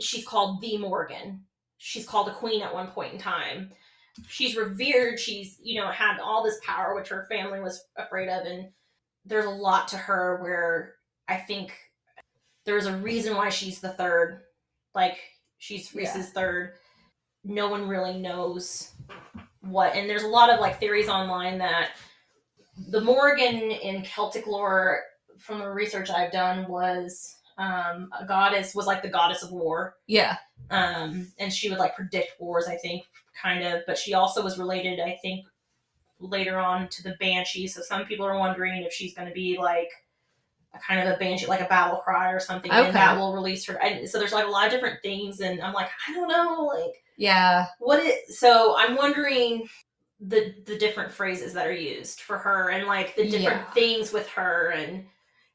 [0.00, 1.44] she's called the Morrigan.
[1.78, 3.70] She's called a queen at one point in time.
[4.28, 5.18] She's revered.
[5.18, 8.68] She's you know had all this power, which her family was afraid of, and
[9.24, 10.94] there's a lot to her where
[11.28, 11.72] I think
[12.66, 14.40] there's a reason why she's the third.
[14.94, 15.18] Like
[15.58, 16.02] she's Yeah.
[16.02, 16.74] Rhys's third.
[17.44, 18.92] No one really knows
[19.60, 21.90] what, and there's a lot of like theories online that
[22.88, 25.02] the Morrigan in Celtic lore,
[25.38, 29.96] from the research I've done, was um, a goddess was like the goddess of war,
[30.06, 30.36] yeah,
[30.70, 32.66] um, and she would like predict wars.
[32.66, 33.04] I think
[33.40, 35.00] kind of, but she also was related.
[35.00, 35.46] I think
[36.18, 37.66] later on to the banshee.
[37.66, 39.88] So some people are wondering if she's going to be like
[40.74, 42.86] a kind of a banshee, like a battle cry or something, Okay.
[42.86, 43.82] and that will release her.
[43.82, 46.70] And so there's like a lot of different things, and I'm like, I don't know,
[46.74, 49.68] like yeah, what it so i'm wondering
[50.28, 53.70] the the different phrases that are used for her and like the different Yeah.
[53.72, 55.04] things with her and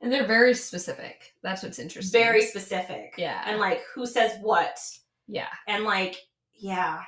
[0.02, 1.34] and they're very specific.
[1.42, 2.22] That's what's interesting.
[2.22, 3.42] very specific Yeah.
[3.46, 4.78] and like who says what
[5.28, 6.16] yeah, and like
[6.54, 7.02] yeah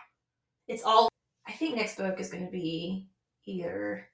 [0.68, 1.10] it's all
[1.48, 3.08] i think next book is going to be
[3.46, 4.06] either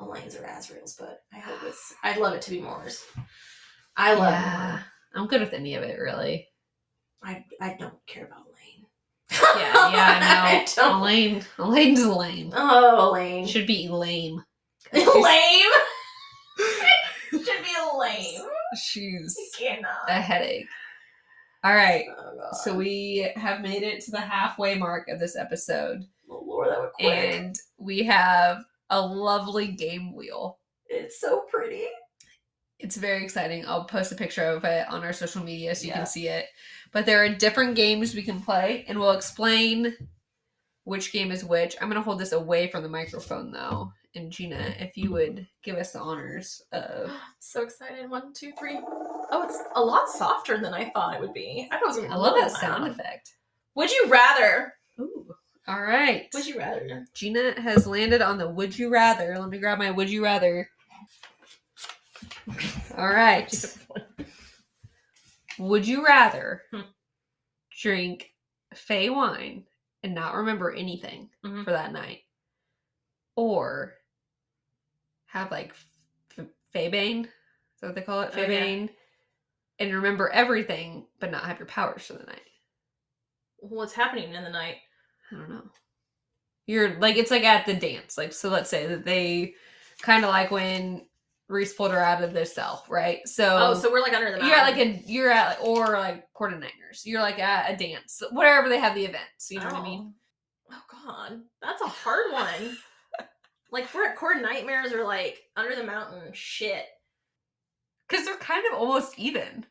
[0.00, 3.04] elain's or azriel's but i hope it's i'd love it to be mor's
[3.96, 4.80] i love yeah.
[5.14, 6.48] I'm good with any of it, really.
[7.22, 8.46] i i don't care about
[9.56, 10.98] Yeah, yeah, I know.
[10.98, 12.52] Elain, Elain's lame.
[12.54, 14.42] oh elain Should be lame.
[14.92, 15.70] lame
[17.30, 18.42] should be lame
[18.76, 19.36] She's
[20.08, 20.66] a headache.
[21.64, 22.04] All right.
[22.16, 26.68] Oh, So we have made it to the halfway mark of this episode, Oh, Lord,
[26.70, 27.08] that would quick.
[27.34, 28.58] and we have
[28.90, 30.58] a lovely game wheel.
[30.88, 31.84] it's so pretty.
[32.78, 33.64] It's very exciting.
[33.66, 35.96] I'll post a picture of it on our social media so you Yeah.
[35.98, 36.46] can see it.
[36.92, 39.94] But there are different games we can play, and we'll explain
[40.84, 41.76] which game is which.
[41.80, 43.92] I'm going to hold this away from the microphone though.
[44.14, 47.10] And Gina, if you would give us the honors of.
[47.38, 48.10] So excited.
[48.10, 48.76] One, two, three.
[48.82, 51.68] Oh, it's a lot softer than I thought it would be.
[51.70, 52.90] I thought it was I love that sound loud.
[52.90, 53.36] effect.
[53.76, 54.74] Would you rather?
[54.98, 55.32] Ooh.
[55.68, 56.28] All right.
[56.34, 57.06] Would you rather?
[57.14, 59.38] Gina has landed on the would you rather.
[59.38, 60.68] Let me grab my would you rather.
[62.96, 63.76] All right.
[65.58, 66.82] Would you rather Hmm.
[67.80, 68.32] drink
[68.74, 69.66] Fey wine
[70.02, 71.64] and not remember anything Mhm.
[71.64, 72.22] for that night?
[73.36, 73.94] Or
[75.26, 75.70] have like
[76.38, 77.24] f- faebane?
[77.24, 78.32] Is that what they call it?
[78.34, 78.86] Oh, yeah.
[79.78, 82.40] And remember everything, but not have your powers for the night.
[83.58, 84.76] What's happening in the night?
[85.30, 85.70] I don't know.
[86.66, 88.16] You're like it's like at the dance.
[88.16, 89.54] Like so let's say that they
[90.02, 91.06] kind of like when
[91.48, 93.26] Rhys pulled her out of the cell, right?
[93.26, 94.48] So Oh, so we're like under the mountain.
[94.48, 97.02] you're at like a you're at or like court of nightmares.
[97.04, 98.22] You're like at a dance.
[98.32, 99.50] Wherever they have the events.
[99.50, 100.14] You know what I mean?
[100.70, 102.76] Oh, oh God, that's a hard one.
[103.70, 106.32] like we're at Court Nightmares or like Under the Mountain.
[106.32, 106.84] Shit.
[108.08, 109.66] Because they're kind of almost even.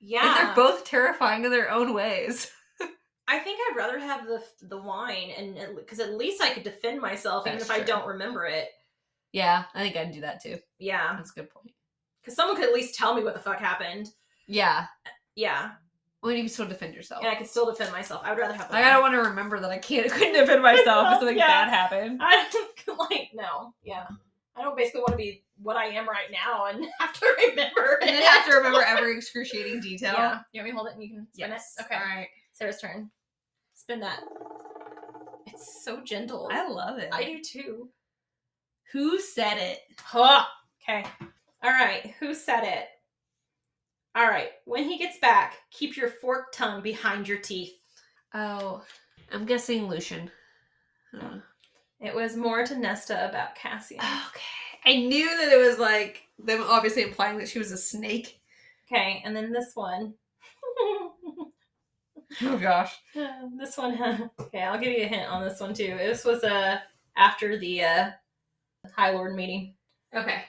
[0.00, 0.26] Yeah.
[0.26, 2.50] And they're both terrifying in their own ways.
[3.28, 7.00] I think I'd rather have the the wine and because at least I could defend
[7.00, 8.68] myself even That's if I don't remember it.
[9.34, 10.58] Yeah, I think I'd do that too.
[10.78, 11.72] Yeah, That's a good point.
[12.22, 14.08] because someone could at least tell me what the fuck happened.
[14.46, 14.86] Yeah.
[15.34, 15.72] Yeah,
[16.22, 17.24] Well, you can still defend yourself.
[17.24, 18.22] and I could still defend myself.
[18.24, 18.70] I would rather have.
[18.70, 21.48] Like I don't want to remember that I can't couldn't defend myself if something Yeah.
[21.64, 22.20] bad happened.
[22.22, 22.48] I
[22.86, 23.74] don't like no.
[23.82, 24.06] Yeah,
[24.54, 27.98] I don't basically want to be what I am right now and have to remember.
[28.02, 30.14] And then have to remember every excruciating detail.
[30.16, 31.74] Yeah, you want me to hold it and you can spin Yes.
[31.80, 31.84] it.
[31.86, 32.28] Okay, All right.
[32.52, 33.10] Sarah's turn.
[33.74, 34.20] Spin that.
[35.48, 36.48] It's so gentle.
[36.52, 37.08] I love it.
[37.12, 37.88] I do too.
[38.94, 39.80] Who said it?
[39.98, 40.44] Huh.
[40.80, 41.04] Okay.
[41.64, 42.14] All right.
[42.20, 42.86] Who said it?
[44.14, 44.50] All right.
[44.66, 47.72] When he gets back, keep your forked tongue behind your teeth.
[48.34, 48.84] Oh,
[49.32, 50.30] I'm guessing Lucien.
[52.00, 53.98] It was more to Nesta about Cassian.
[53.98, 54.84] Okay.
[54.84, 58.40] I knew that it was like them obviously implying that she was a snake.
[58.86, 60.14] Okay, and then this one.
[62.42, 62.92] Oh gosh.
[63.58, 64.28] this one.
[64.40, 65.94] Okay, I'll give you a hint on this one too.
[65.96, 66.78] This was uh
[67.16, 68.10] after the uh
[68.96, 69.74] High Lord meeting.
[70.14, 70.42] Okay.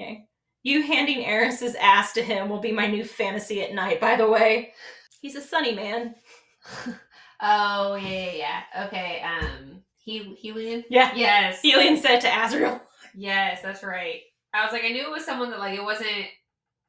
[0.00, 0.26] Okay.
[0.62, 4.28] You handing Eris's ass to him will be my new fantasy at night, by the
[4.28, 4.72] way.
[5.20, 6.14] He's a sunny man.
[7.40, 8.32] Oh yeah, yeah,
[8.72, 8.86] yeah.
[8.86, 9.22] Okay.
[9.22, 10.82] Um, he Helion.
[10.90, 11.12] Yeah.
[11.14, 11.62] Yes.
[11.64, 12.80] Helion said to Azriel.
[13.14, 14.22] Yes, that's right.
[14.52, 16.26] I was like, I knew it was someone that like it wasn't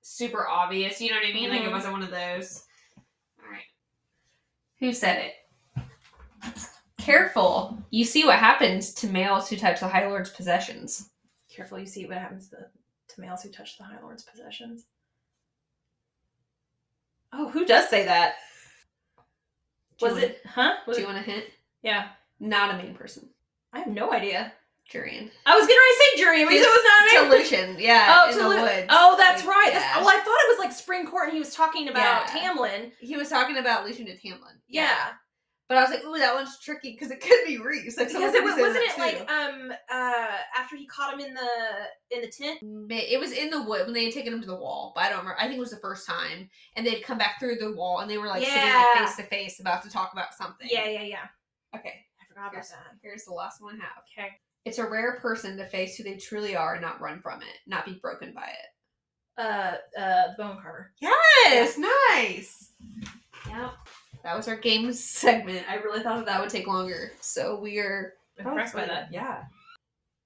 [0.01, 0.99] super obvious.
[0.99, 1.51] You know what I mean?
[1.51, 1.71] Like it Mhm.
[1.71, 2.63] wasn't one of those.
[3.45, 3.61] All right.
[4.79, 5.33] Who said it?
[7.09, 7.77] Careful.
[7.89, 11.09] You see what happens to males who touch the High Lord's possessions.
[11.51, 14.85] Careful, you see what happens to, to males who touch the High Lord's possessions.
[17.33, 18.35] Oh, who does say that?
[19.97, 20.39] Do Was it?
[20.45, 20.73] Huh?
[20.87, 21.45] Was Do you want a hint?
[21.81, 22.09] Yeah.
[22.39, 23.29] Not a main person.
[23.73, 24.53] I have no idea.
[24.91, 25.29] Jurian.
[25.45, 27.45] I was to say Jury, but it was not a man.
[27.47, 27.75] Solution.
[27.79, 28.15] Yeah.
[28.25, 28.87] Oh, in to the woods.
[28.89, 29.69] oh, that's Like, right.
[29.73, 29.99] That's, yeah.
[29.99, 32.53] well, I thought it was like Spring Court, and he was talking about Yeah.
[32.53, 32.91] Tamlin.
[32.99, 34.57] He was talking about Lucien to Tamlin.
[34.67, 34.95] Yeah,
[35.69, 37.95] But I was like, ooh, that one's tricky because it could be Rhys.
[37.95, 39.01] Like, because it was, wasn't it too.
[39.01, 40.27] like um uh
[40.57, 41.47] after he caught him in the
[42.15, 42.57] in the tent.
[42.89, 45.09] It was in the wood when they had taken him to the wall, but I
[45.09, 45.39] don't remember.
[45.39, 48.09] I think it was the first time, and they'd come back through the wall, and
[48.09, 48.83] they were like sitting Yeah.
[48.95, 50.67] like face to face about to talk about something.
[50.69, 51.27] Yeah, yeah, yeah.
[51.75, 51.93] Okay.
[52.19, 52.77] I forgot about Here's, that.
[53.03, 54.03] here's the last one I have.
[54.17, 54.29] Okay.
[54.65, 57.57] It's a rare person to face who they truly are and not run from it,
[57.67, 59.41] not be broken by it.
[59.41, 60.91] Uh, uh, bone carver.
[60.99, 62.71] Yes, nice.
[63.47, 63.71] Yep.
[64.23, 65.65] That was our games segment.
[65.69, 69.09] I really thought that would take longer, so we are Impressed by that.
[69.11, 69.43] Yeah.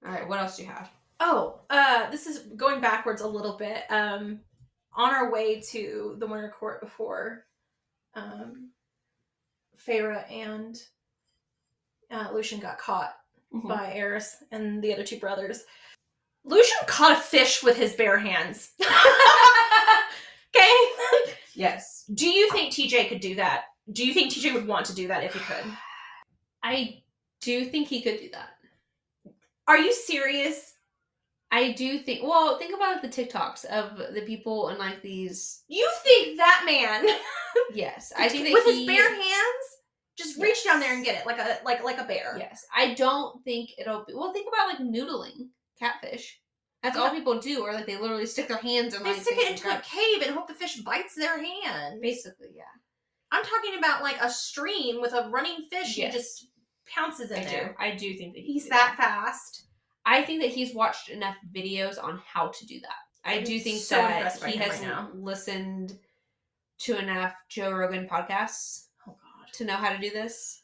[0.06, 0.28] All right.
[0.28, 0.92] What else do you have?
[1.20, 3.84] Oh, uh, this is going backwards a little bit.
[3.90, 4.40] Um,
[4.96, 7.46] on our way to the Winter Court before,
[8.14, 8.70] um,
[9.84, 10.80] Feyre and
[12.12, 13.16] uh, Lucien got caught
[13.54, 13.68] Mm-hmm.
[13.68, 15.64] by Eris and the other two brothers.
[16.44, 18.72] Lucien caught a fish with his bare hands.
[20.56, 20.72] okay.
[21.54, 22.06] Yes.
[22.16, 23.66] Do you think TJ could do that?
[23.92, 25.66] Do you think TJ would want to do that if he could?
[26.64, 27.04] I
[27.42, 28.50] do think he could do that.
[29.68, 30.74] Are you serious?
[31.52, 32.24] I do think.
[32.24, 35.64] Well, think about the TikToks of the people and like these.
[35.68, 37.06] You think that man
[37.74, 39.66] Yes, I think that with he, his bare hands
[40.18, 42.36] just reach down there and get it like a like like a bear?
[42.38, 44.14] Yes, I don't think it'll be.
[44.14, 46.40] Well, think about like noodling catfish.
[46.82, 49.38] That's all people do, or like they literally stick their hands in They like stick
[49.38, 52.02] it into a cave and hope the fish bites their hand.
[52.02, 52.64] Basically, yeah.
[53.34, 56.14] I'm talking about like a stream with a running fish Yes.
[56.14, 56.48] just
[56.88, 57.50] pounces in I do.
[57.50, 57.76] there.
[57.80, 59.66] I do think that he He's do that fast.
[60.06, 62.96] I think that he's watched enough videos on how to do that.
[63.26, 65.98] I I'm do think so that he has right listened
[66.80, 69.48] to enough Joe Rogan podcasts Oh god.
[69.54, 70.62] to know how to do this.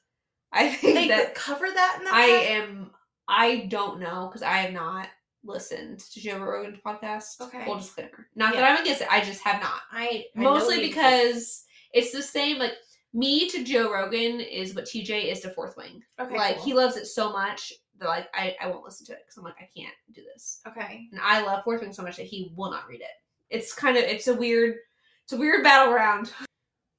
[0.51, 2.49] I think They that cover that in that I podcast?
[2.49, 2.91] am.
[3.27, 5.08] I don't know because I have not
[5.45, 7.39] listened to Joe Rogan's podcast.
[7.39, 7.63] Okay.
[7.63, 8.27] Full disclaimer.
[8.36, 8.62] Not Yeah.
[8.62, 9.08] that I'm against it.
[9.10, 9.82] I just have not.
[9.91, 12.58] I, I Mostly because it's the same.
[12.60, 12.73] Like
[13.13, 16.04] me to Joe Rogan is what TJ is to Fourth Wing.
[16.19, 16.65] okay, like cool.
[16.65, 19.43] he loves it so much that like I, I won't listen to it because I'm
[19.43, 20.62] like I can't do this.
[20.67, 21.08] okay.
[21.12, 23.08] And I love Fourth Wing so much that he will not read it.
[23.49, 24.75] It's kind of it's a weird
[25.23, 26.32] it's a weird battleground.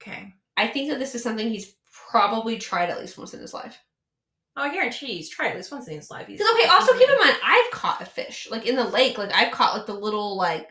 [0.03, 0.33] Okay.
[0.57, 1.75] I think that this is something he's
[2.11, 3.79] probably tried at least once in his life.
[4.57, 6.27] Oh, I guarantee he's tried at least once in his life.
[6.27, 9.17] He's okay, also keep in mind, I've caught a fish like in the lake.
[9.17, 10.69] Like I've caught like the little like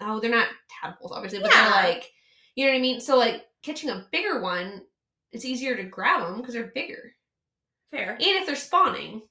[0.00, 0.48] oh they're not
[0.82, 1.62] tadpoles obviously, but Yeah.
[1.62, 2.12] they're like
[2.56, 3.00] you know what I mean.
[3.00, 4.82] So like catching a bigger one,
[5.32, 7.14] it's easier to grab them because they're bigger,
[7.92, 8.12] fair.
[8.12, 9.22] and if they're spawning,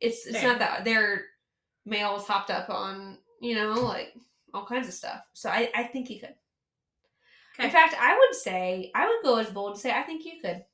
[0.00, 0.50] it's it's Fair.
[0.50, 1.22] not that they're
[1.86, 4.14] males hopped up on you know like
[4.52, 5.20] all kinds of stuff.
[5.32, 6.34] So I I think he could.
[7.58, 7.66] Okay.
[7.66, 10.40] In fact, I would say I would go as bold to say I think you
[10.40, 10.64] could.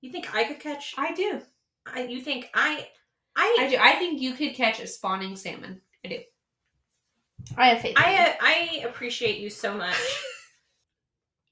[0.00, 0.94] You think I could catch?
[0.98, 1.40] I do.
[1.86, 2.88] I, you think I?
[3.36, 3.76] I I do.
[3.80, 5.80] I think you could catch a spawning salmon.
[6.04, 6.18] I do.
[7.56, 7.96] I have faith.
[7.96, 8.02] in.
[8.02, 9.96] I, uh, I appreciate you so much.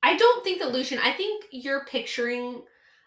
[0.04, 1.00] I don't think that Lucien.
[1.02, 2.62] I think you're picturing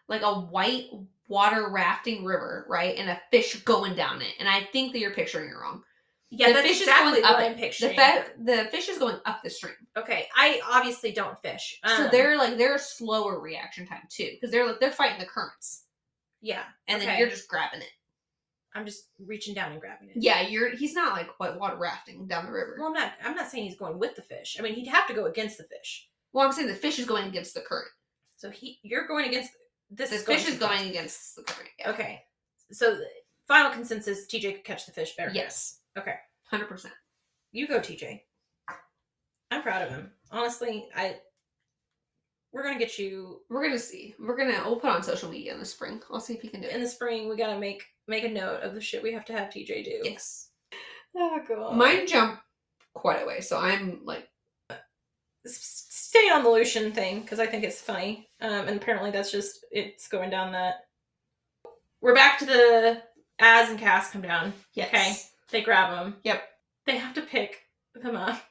[0.08, 0.88] like a white
[1.28, 4.34] water rafting river, right, and a fish going down it.
[4.40, 5.84] And I think that you're picturing it wrong.
[6.30, 7.52] Yeah, The that's fish is exactly going up what it.
[7.52, 7.92] I'm picturing.
[7.92, 11.80] The fact the fish is going up the stream, okay, I obviously don't fish.
[11.86, 15.20] so Um, they're like they're a slower reaction time too, because they're like they're fighting
[15.20, 15.84] the currents,
[16.42, 17.92] yeah, and then you're just grabbing it.
[18.76, 20.18] I'm just reaching down and grabbing it.
[20.18, 20.76] Yeah, you're.
[20.76, 22.76] He's not like white water rafting down the river.
[22.78, 23.14] Well, I'm not.
[23.24, 24.58] I'm not saying he's going with the fish.
[24.60, 26.08] I mean, he'd have to go against the fish.
[26.38, 27.88] Well, I'm saying the fish is going against the current.
[28.36, 29.54] So he, you're going against
[29.90, 30.12] this.
[30.12, 31.72] this fish is going against the current.
[31.80, 31.90] Yeah.
[31.90, 32.22] Okay,
[32.72, 33.08] so the
[33.48, 35.32] final consensus: TJ could catch the fish better.
[35.34, 35.80] Yes.
[35.98, 36.14] Okay.
[36.44, 36.94] Hundred percent.
[37.54, 38.22] You go, TJ.
[39.50, 40.12] I'm proud of him.
[40.30, 41.16] Honestly, I.
[42.54, 44.14] We're gonna get you We're gonna see.
[44.20, 44.62] We're gonna.
[44.64, 46.04] We'll put on social media in the spring.
[46.12, 46.76] I'll see if he can do it.
[46.76, 47.30] in the spring.
[47.30, 50.02] We gotta make make a note of the shit we have to have TJ do.
[50.04, 50.50] Yes.
[51.16, 51.76] Oh god.
[51.76, 52.42] Mine jump
[52.94, 54.30] quite a way, so I'm like,
[56.08, 58.30] stay on the Lucien thing because I think it's funny.
[58.40, 60.76] Um, and apparently that's just it's going down that.
[62.00, 63.02] We're back to the
[63.40, 64.54] Az and Cass come down.
[64.74, 64.88] Yes.
[64.90, 65.16] Okay.
[65.50, 66.16] They grab them.
[66.24, 66.42] Yep.
[66.86, 67.58] They have to pick
[67.94, 68.42] them up,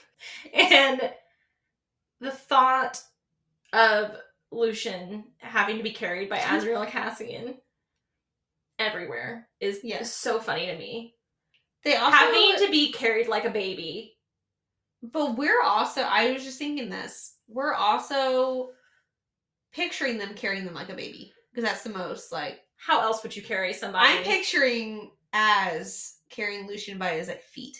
[0.54, 1.10] and
[2.20, 2.98] the thought
[3.74, 4.12] of
[4.50, 7.54] Lucien having to be carried by Azriel and Cassian
[8.78, 10.14] everywhere is Yes.
[10.14, 11.14] so funny to me.
[11.84, 14.14] They also having to be carried like a baby.
[15.02, 17.36] But we're also I was just thinking this.
[17.48, 18.70] We're also
[19.72, 21.32] picturing them carrying them like a baby.
[21.52, 24.06] Because that's the most like How else would you carry somebody?
[24.08, 27.76] I'm picturing Az carrying Lucien by his like feet.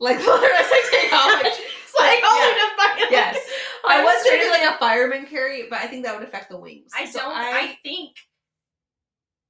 [0.00, 2.28] Like literally it's like taking off, like, oh, It's like yeah.
[2.28, 3.38] holding him by like- Yes.
[3.86, 6.90] I was thinking like a fireman carry, but I think that would affect the wings.
[6.94, 7.32] I So don't.
[7.34, 8.16] I, think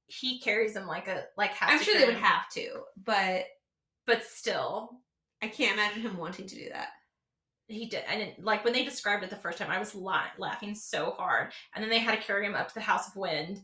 [0.07, 1.51] he carries them like a like.
[1.61, 3.45] I'm sure they would have to, but
[4.07, 4.91] but still,
[5.41, 6.89] I can't imagine him wanting to do that.
[7.67, 8.03] he did.
[8.07, 11.51] And like when they described it the first time, I was la- laughing so hard.
[11.73, 13.61] And then they had to carry him up to the House of Wind,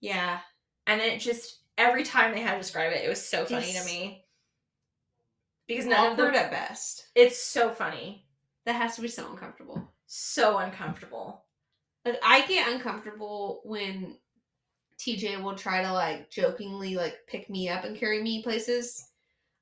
[0.00, 0.40] Yeah.
[0.86, 3.66] and then it just every time they had to describe it, it was so funny
[3.70, 4.24] It's to me
[5.68, 6.34] because none of them.
[6.34, 7.06] at best.
[7.14, 8.26] It's so funny,
[8.64, 9.88] That has to be so uncomfortable.
[10.06, 11.44] so uncomfortable.
[12.04, 14.16] Like I get uncomfortable when
[14.98, 19.04] TJ will try to like jokingly like pick me up and carry me places.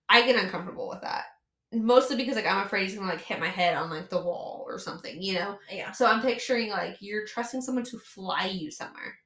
[0.08, 1.24] I get uncomfortable with that.
[1.72, 4.64] Mostly because like I'm afraid he's gonna like hit my head on like the wall
[4.68, 5.58] or something, you know?
[5.70, 5.92] Yeah.
[5.92, 9.16] So I'm picturing like you're trusting someone to fly you somewhere.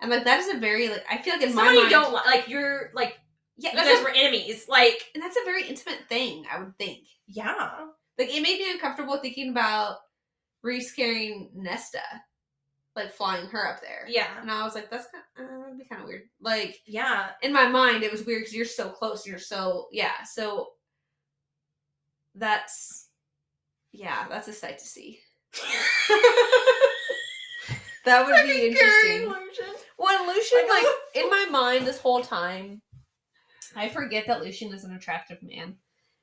[0.00, 1.90] And like that is a very like I feel like in my Somebody you mind
[1.90, 2.48] don't like.
[2.48, 3.18] You're like
[3.56, 4.66] Yeah, you guys a- were enemies.
[4.68, 7.00] Like and that's a very intimate thing, I would think.
[7.26, 7.70] yeah.
[8.18, 9.96] Like it made me uncomfortable thinking about
[10.62, 12.02] Rhys carrying Nesta,
[12.98, 14.04] like flying her up there.
[14.08, 14.28] Yeah.
[14.40, 16.22] And I was like, that's kind uh, that'd be kind of weird.
[16.40, 17.28] Like Yeah.
[17.42, 19.26] in my mind, it was weird because you're so close.
[19.26, 20.22] You're so yeah.
[20.24, 20.72] So
[22.34, 23.08] that's
[23.92, 25.20] yeah, that's a sight to see.
[28.04, 29.28] That would be interesting.
[29.98, 32.80] When Lucien, Like, like in my mind, this whole time,
[33.76, 35.76] I forget that Lucien is an attractive man,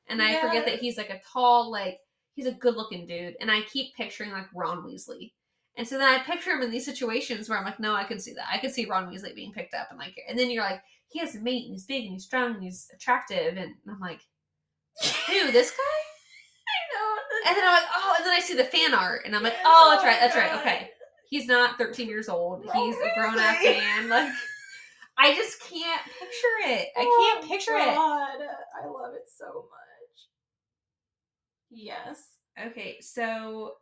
[0.07, 1.99] and I forget that he's like a tall, like
[2.33, 5.33] he's a good-looking dude, and I keep picturing like Ron Weasley.
[5.77, 8.19] And so then I picture him in these situations where I'm like, no, I can
[8.19, 8.47] see that.
[8.51, 11.19] I can see Ron Weasley being picked up, and like, and then you're like, he
[11.19, 14.21] has a mate, and he's big, and he's strong, and he's attractive, and I'm like,
[15.27, 15.77] who this guy?
[16.67, 17.49] I know.
[17.49, 19.55] And then I'm like, oh, and then I see the fan art, and I'm like,
[19.65, 20.89] oh, oh that's oh right, that's right, okay.
[21.29, 22.65] He's not 13 years old.
[22.65, 24.09] Ron He's a grown ass man.
[24.09, 24.31] Like,
[25.17, 26.87] I just can't picture it.
[26.95, 27.95] I Oh, can't picture it.
[27.95, 28.37] God.
[28.81, 30.27] I love it so much.
[31.71, 32.21] Yes.
[32.67, 33.73] Okay, so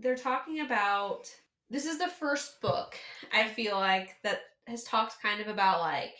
[0.00, 1.30] they're talking about
[1.68, 2.96] this is the first book
[3.32, 6.12] I feel like that has talked kind of about like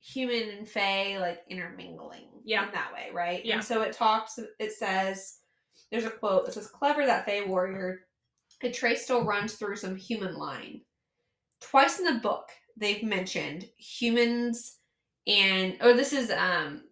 [0.00, 2.66] human and fae like intermingling Yeah.
[2.66, 3.44] in that way, right?
[3.44, 3.56] Yeah.
[3.56, 5.38] And so it talks it says
[5.90, 8.00] there's a quote that says clever that fae warrior
[8.62, 10.80] a trace still runs through some human line.
[11.60, 14.78] Twice in the book they've mentioned humans
[15.26, 16.82] and oh this is um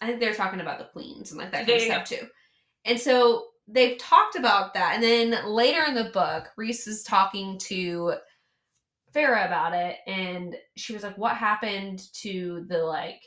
[0.00, 2.26] I think they're talking about the queens and like that kind of Yeah, stuff too.
[2.86, 4.94] And so they've talked about that.
[4.94, 8.14] And then later in the book, Rhys is talking to
[9.12, 9.98] Feyre about it.
[10.06, 13.22] And she was like, What happened to the like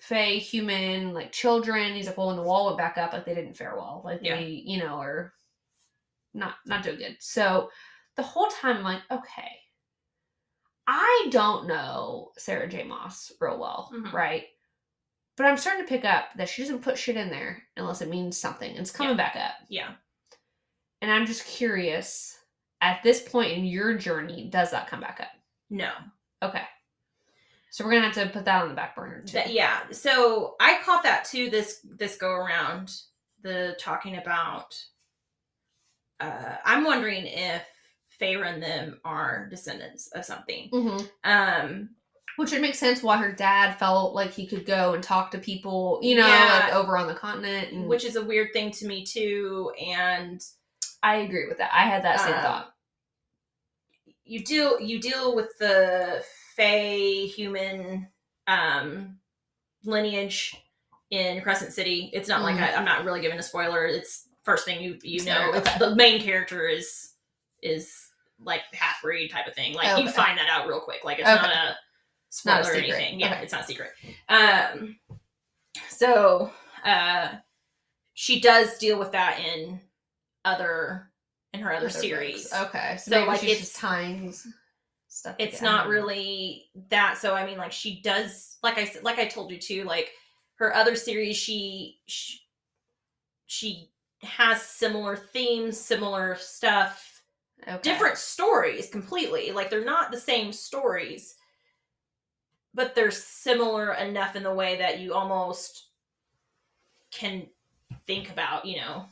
[0.00, 1.94] fae human, like children?
[1.94, 4.02] He's like, Well, when the wall went back up, like they didn't fare well.
[4.04, 4.36] Like Yeah.
[4.36, 5.32] they, you know, are
[6.34, 7.16] not not doing good.
[7.20, 7.70] So
[8.16, 9.50] the whole time I'm like, okay.
[10.86, 12.82] I don't know Sarah J.
[12.84, 14.12] Maas real well, Mhm.
[14.12, 14.46] right?
[15.40, 18.10] But I'm starting to pick up that she doesn't put shit in there unless it
[18.10, 18.76] means something.
[18.76, 19.52] It's coming back up.
[19.70, 19.92] Yeah.
[21.00, 22.36] And I'm just curious
[22.82, 25.30] at this point in your journey, does that come back up?
[25.70, 25.92] No.
[26.42, 26.60] Okay.
[27.70, 29.32] So we're gonna have to put that on the back burner too.
[29.32, 29.90] That- yeah.
[29.92, 32.92] So I caught that too this this go around.
[33.40, 34.78] The talking about
[36.20, 37.62] uh I'm wondering if
[38.20, 40.68] Feyre and them are descendants of something.
[40.68, 41.88] hmm Um
[42.36, 45.38] Which would make sense why her dad felt like he could go and talk to
[45.38, 46.62] people, you know, Yeah.
[46.64, 47.72] like over on the continent.
[47.72, 50.40] And which is a weird thing to me too and
[51.02, 51.70] I agree with that.
[51.72, 52.74] I had that same Um, thought.
[54.24, 56.24] you deal you deal with the
[56.56, 58.08] fae human
[58.46, 59.18] um
[59.84, 60.54] lineage
[61.10, 62.10] in Crescent City.
[62.12, 62.62] It's not like Mhm.
[62.62, 63.86] I, I'm not really giving a spoiler.
[63.86, 65.52] It's first thing you you know.
[65.54, 65.78] Okay.
[65.78, 67.14] the main character is
[67.62, 69.74] is like half breed type of thing.
[69.74, 71.04] Like you find that out real quick.
[71.04, 71.42] Like it's Okay.
[71.42, 71.76] not a
[72.30, 72.94] spoiler Not a or secret.
[72.94, 73.20] anything.
[73.20, 73.42] Yeah, Okay.
[73.44, 73.90] it's not secret.
[74.28, 74.98] Um
[75.88, 76.50] so
[76.84, 77.28] uh
[78.14, 79.80] she does deal with that in
[80.44, 81.10] other
[81.52, 82.48] in her other, Other series.
[82.50, 82.68] books.
[82.74, 82.96] Okay.
[82.98, 84.34] So, So, maybe like, she's it's- just tying
[85.08, 85.34] stuff.
[85.38, 85.64] it's together.
[85.76, 89.50] not really that so i mean like she does like i said like i told
[89.50, 90.12] you too like
[90.54, 92.38] her other series she she,
[93.46, 93.90] she
[94.22, 97.22] has similar themes, similar stuff,
[97.66, 97.80] Okay.
[97.82, 99.50] different stories completely.
[99.50, 101.34] Like they're not the same stories,
[102.74, 105.88] but they're similar enough in the way that you almost
[107.10, 107.46] can
[108.06, 109.04] think about, you know,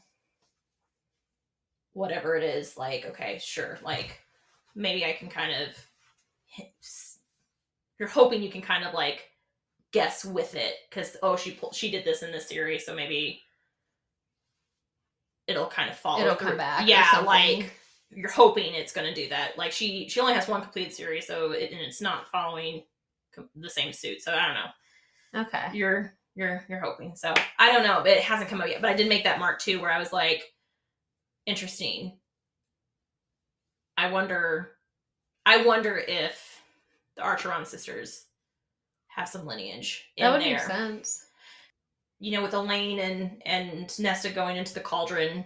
[1.92, 2.76] whatever it is.
[2.76, 4.20] Like, okay, sure, like
[4.74, 5.68] maybe I can kind of.
[7.98, 9.28] You're hoping you can kind of like
[9.90, 13.40] guess with it because oh she pulled she did this in this series so maybe
[15.46, 16.48] it'll kind of follow It'll through.
[16.48, 16.86] come back.
[16.86, 17.72] yeah like
[18.10, 19.56] you're hoping it's going to do that.
[19.58, 22.82] Like she she only has one completed series, so it, and it's not following
[23.56, 24.22] the same suit.
[24.22, 25.42] So I don't know.
[25.42, 25.68] Okay.
[25.76, 27.14] You're you're you're hoping.
[27.16, 28.02] So I don't know.
[28.02, 30.12] It hasn't come out yet, but I did make that mark too, where I was
[30.12, 30.42] like,
[31.46, 32.18] interesting.
[33.96, 34.72] I wonder.
[35.46, 36.62] I wonder if
[37.16, 38.26] the Archeron sisters
[39.08, 41.26] have some lineage in That would there make sense.
[42.20, 45.44] you know, with Elain and and Nesta going into the cauldron,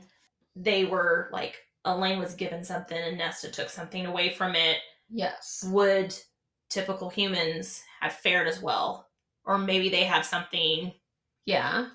[0.57, 4.79] they were like Elain was given something and Nesta took something away from it.
[5.09, 5.65] Yes.
[5.69, 6.15] Would
[6.73, 9.09] typical humans have fared as well?
[9.45, 10.93] Or maybe they have something
[11.45, 11.89] Yeah.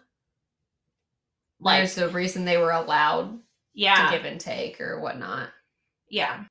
[1.60, 3.40] like There's the reason they were allowed
[3.74, 5.50] yeah, to give and take or whatnot.
[6.10, 6.44] yeah.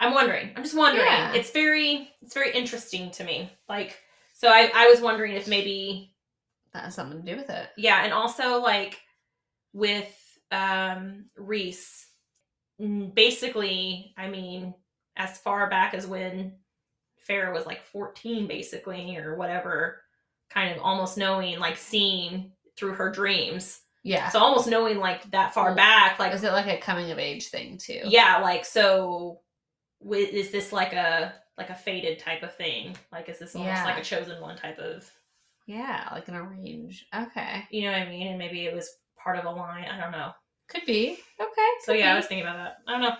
[0.00, 0.50] I'm wondering.
[0.56, 1.06] I'm just wondering.
[1.06, 1.32] Yeah.
[1.34, 3.52] It's very it's very interesting to me.
[3.68, 3.96] Like
[4.34, 6.12] so I I was wondering if maybe
[6.72, 7.68] That has something to do with it.
[7.76, 9.00] Yeah, and also like
[9.72, 10.12] with
[10.50, 12.06] um Rhys,
[13.14, 14.74] basically, I mean,
[15.16, 16.54] as far back as when
[17.28, 20.02] Feyre was like 14, basically, or whatever,
[20.50, 23.80] kind of almost knowing, like seeing through her dreams.
[24.04, 24.28] Yeah.
[24.30, 27.18] So almost knowing like that far Well, back, like is it like a coming of
[27.18, 28.00] age thing too?
[28.04, 29.40] yeah, like so
[30.02, 32.96] wi- is this like a like a faded type of thing?
[33.12, 33.84] Like is this almost Yeah.
[33.84, 35.08] like a chosen one type of
[35.66, 37.06] Yeah, like an arrange.
[37.14, 37.62] Okay.
[37.70, 38.26] you know what I mean?
[38.28, 38.90] And maybe it was
[39.22, 39.84] part of a line.
[39.84, 40.32] I don't know.
[40.68, 41.18] Could be.
[41.40, 41.68] Okay.
[41.84, 42.76] So yeah, I was thinking about that.
[42.88, 43.16] I don't know.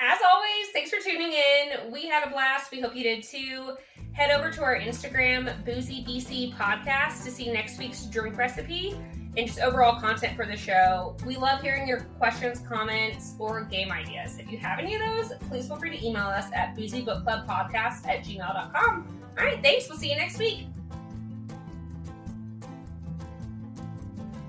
[0.00, 1.90] As always, thanks for tuning in.
[1.90, 2.70] We had a blast.
[2.70, 3.76] We hope you did too.
[4.12, 8.96] Head over to our Instagram, Boozy BC Podcast, to see next week's drink recipe
[9.36, 11.16] and just overall content for the show.
[11.26, 14.38] We love hearing your questions, comments, or game ideas.
[14.38, 18.24] If you have any of those, please feel free to email us at boozybookclubpodcast at
[18.24, 19.20] gmail.com.
[19.38, 19.88] All right, thanks.
[19.88, 20.66] We'll see you next week.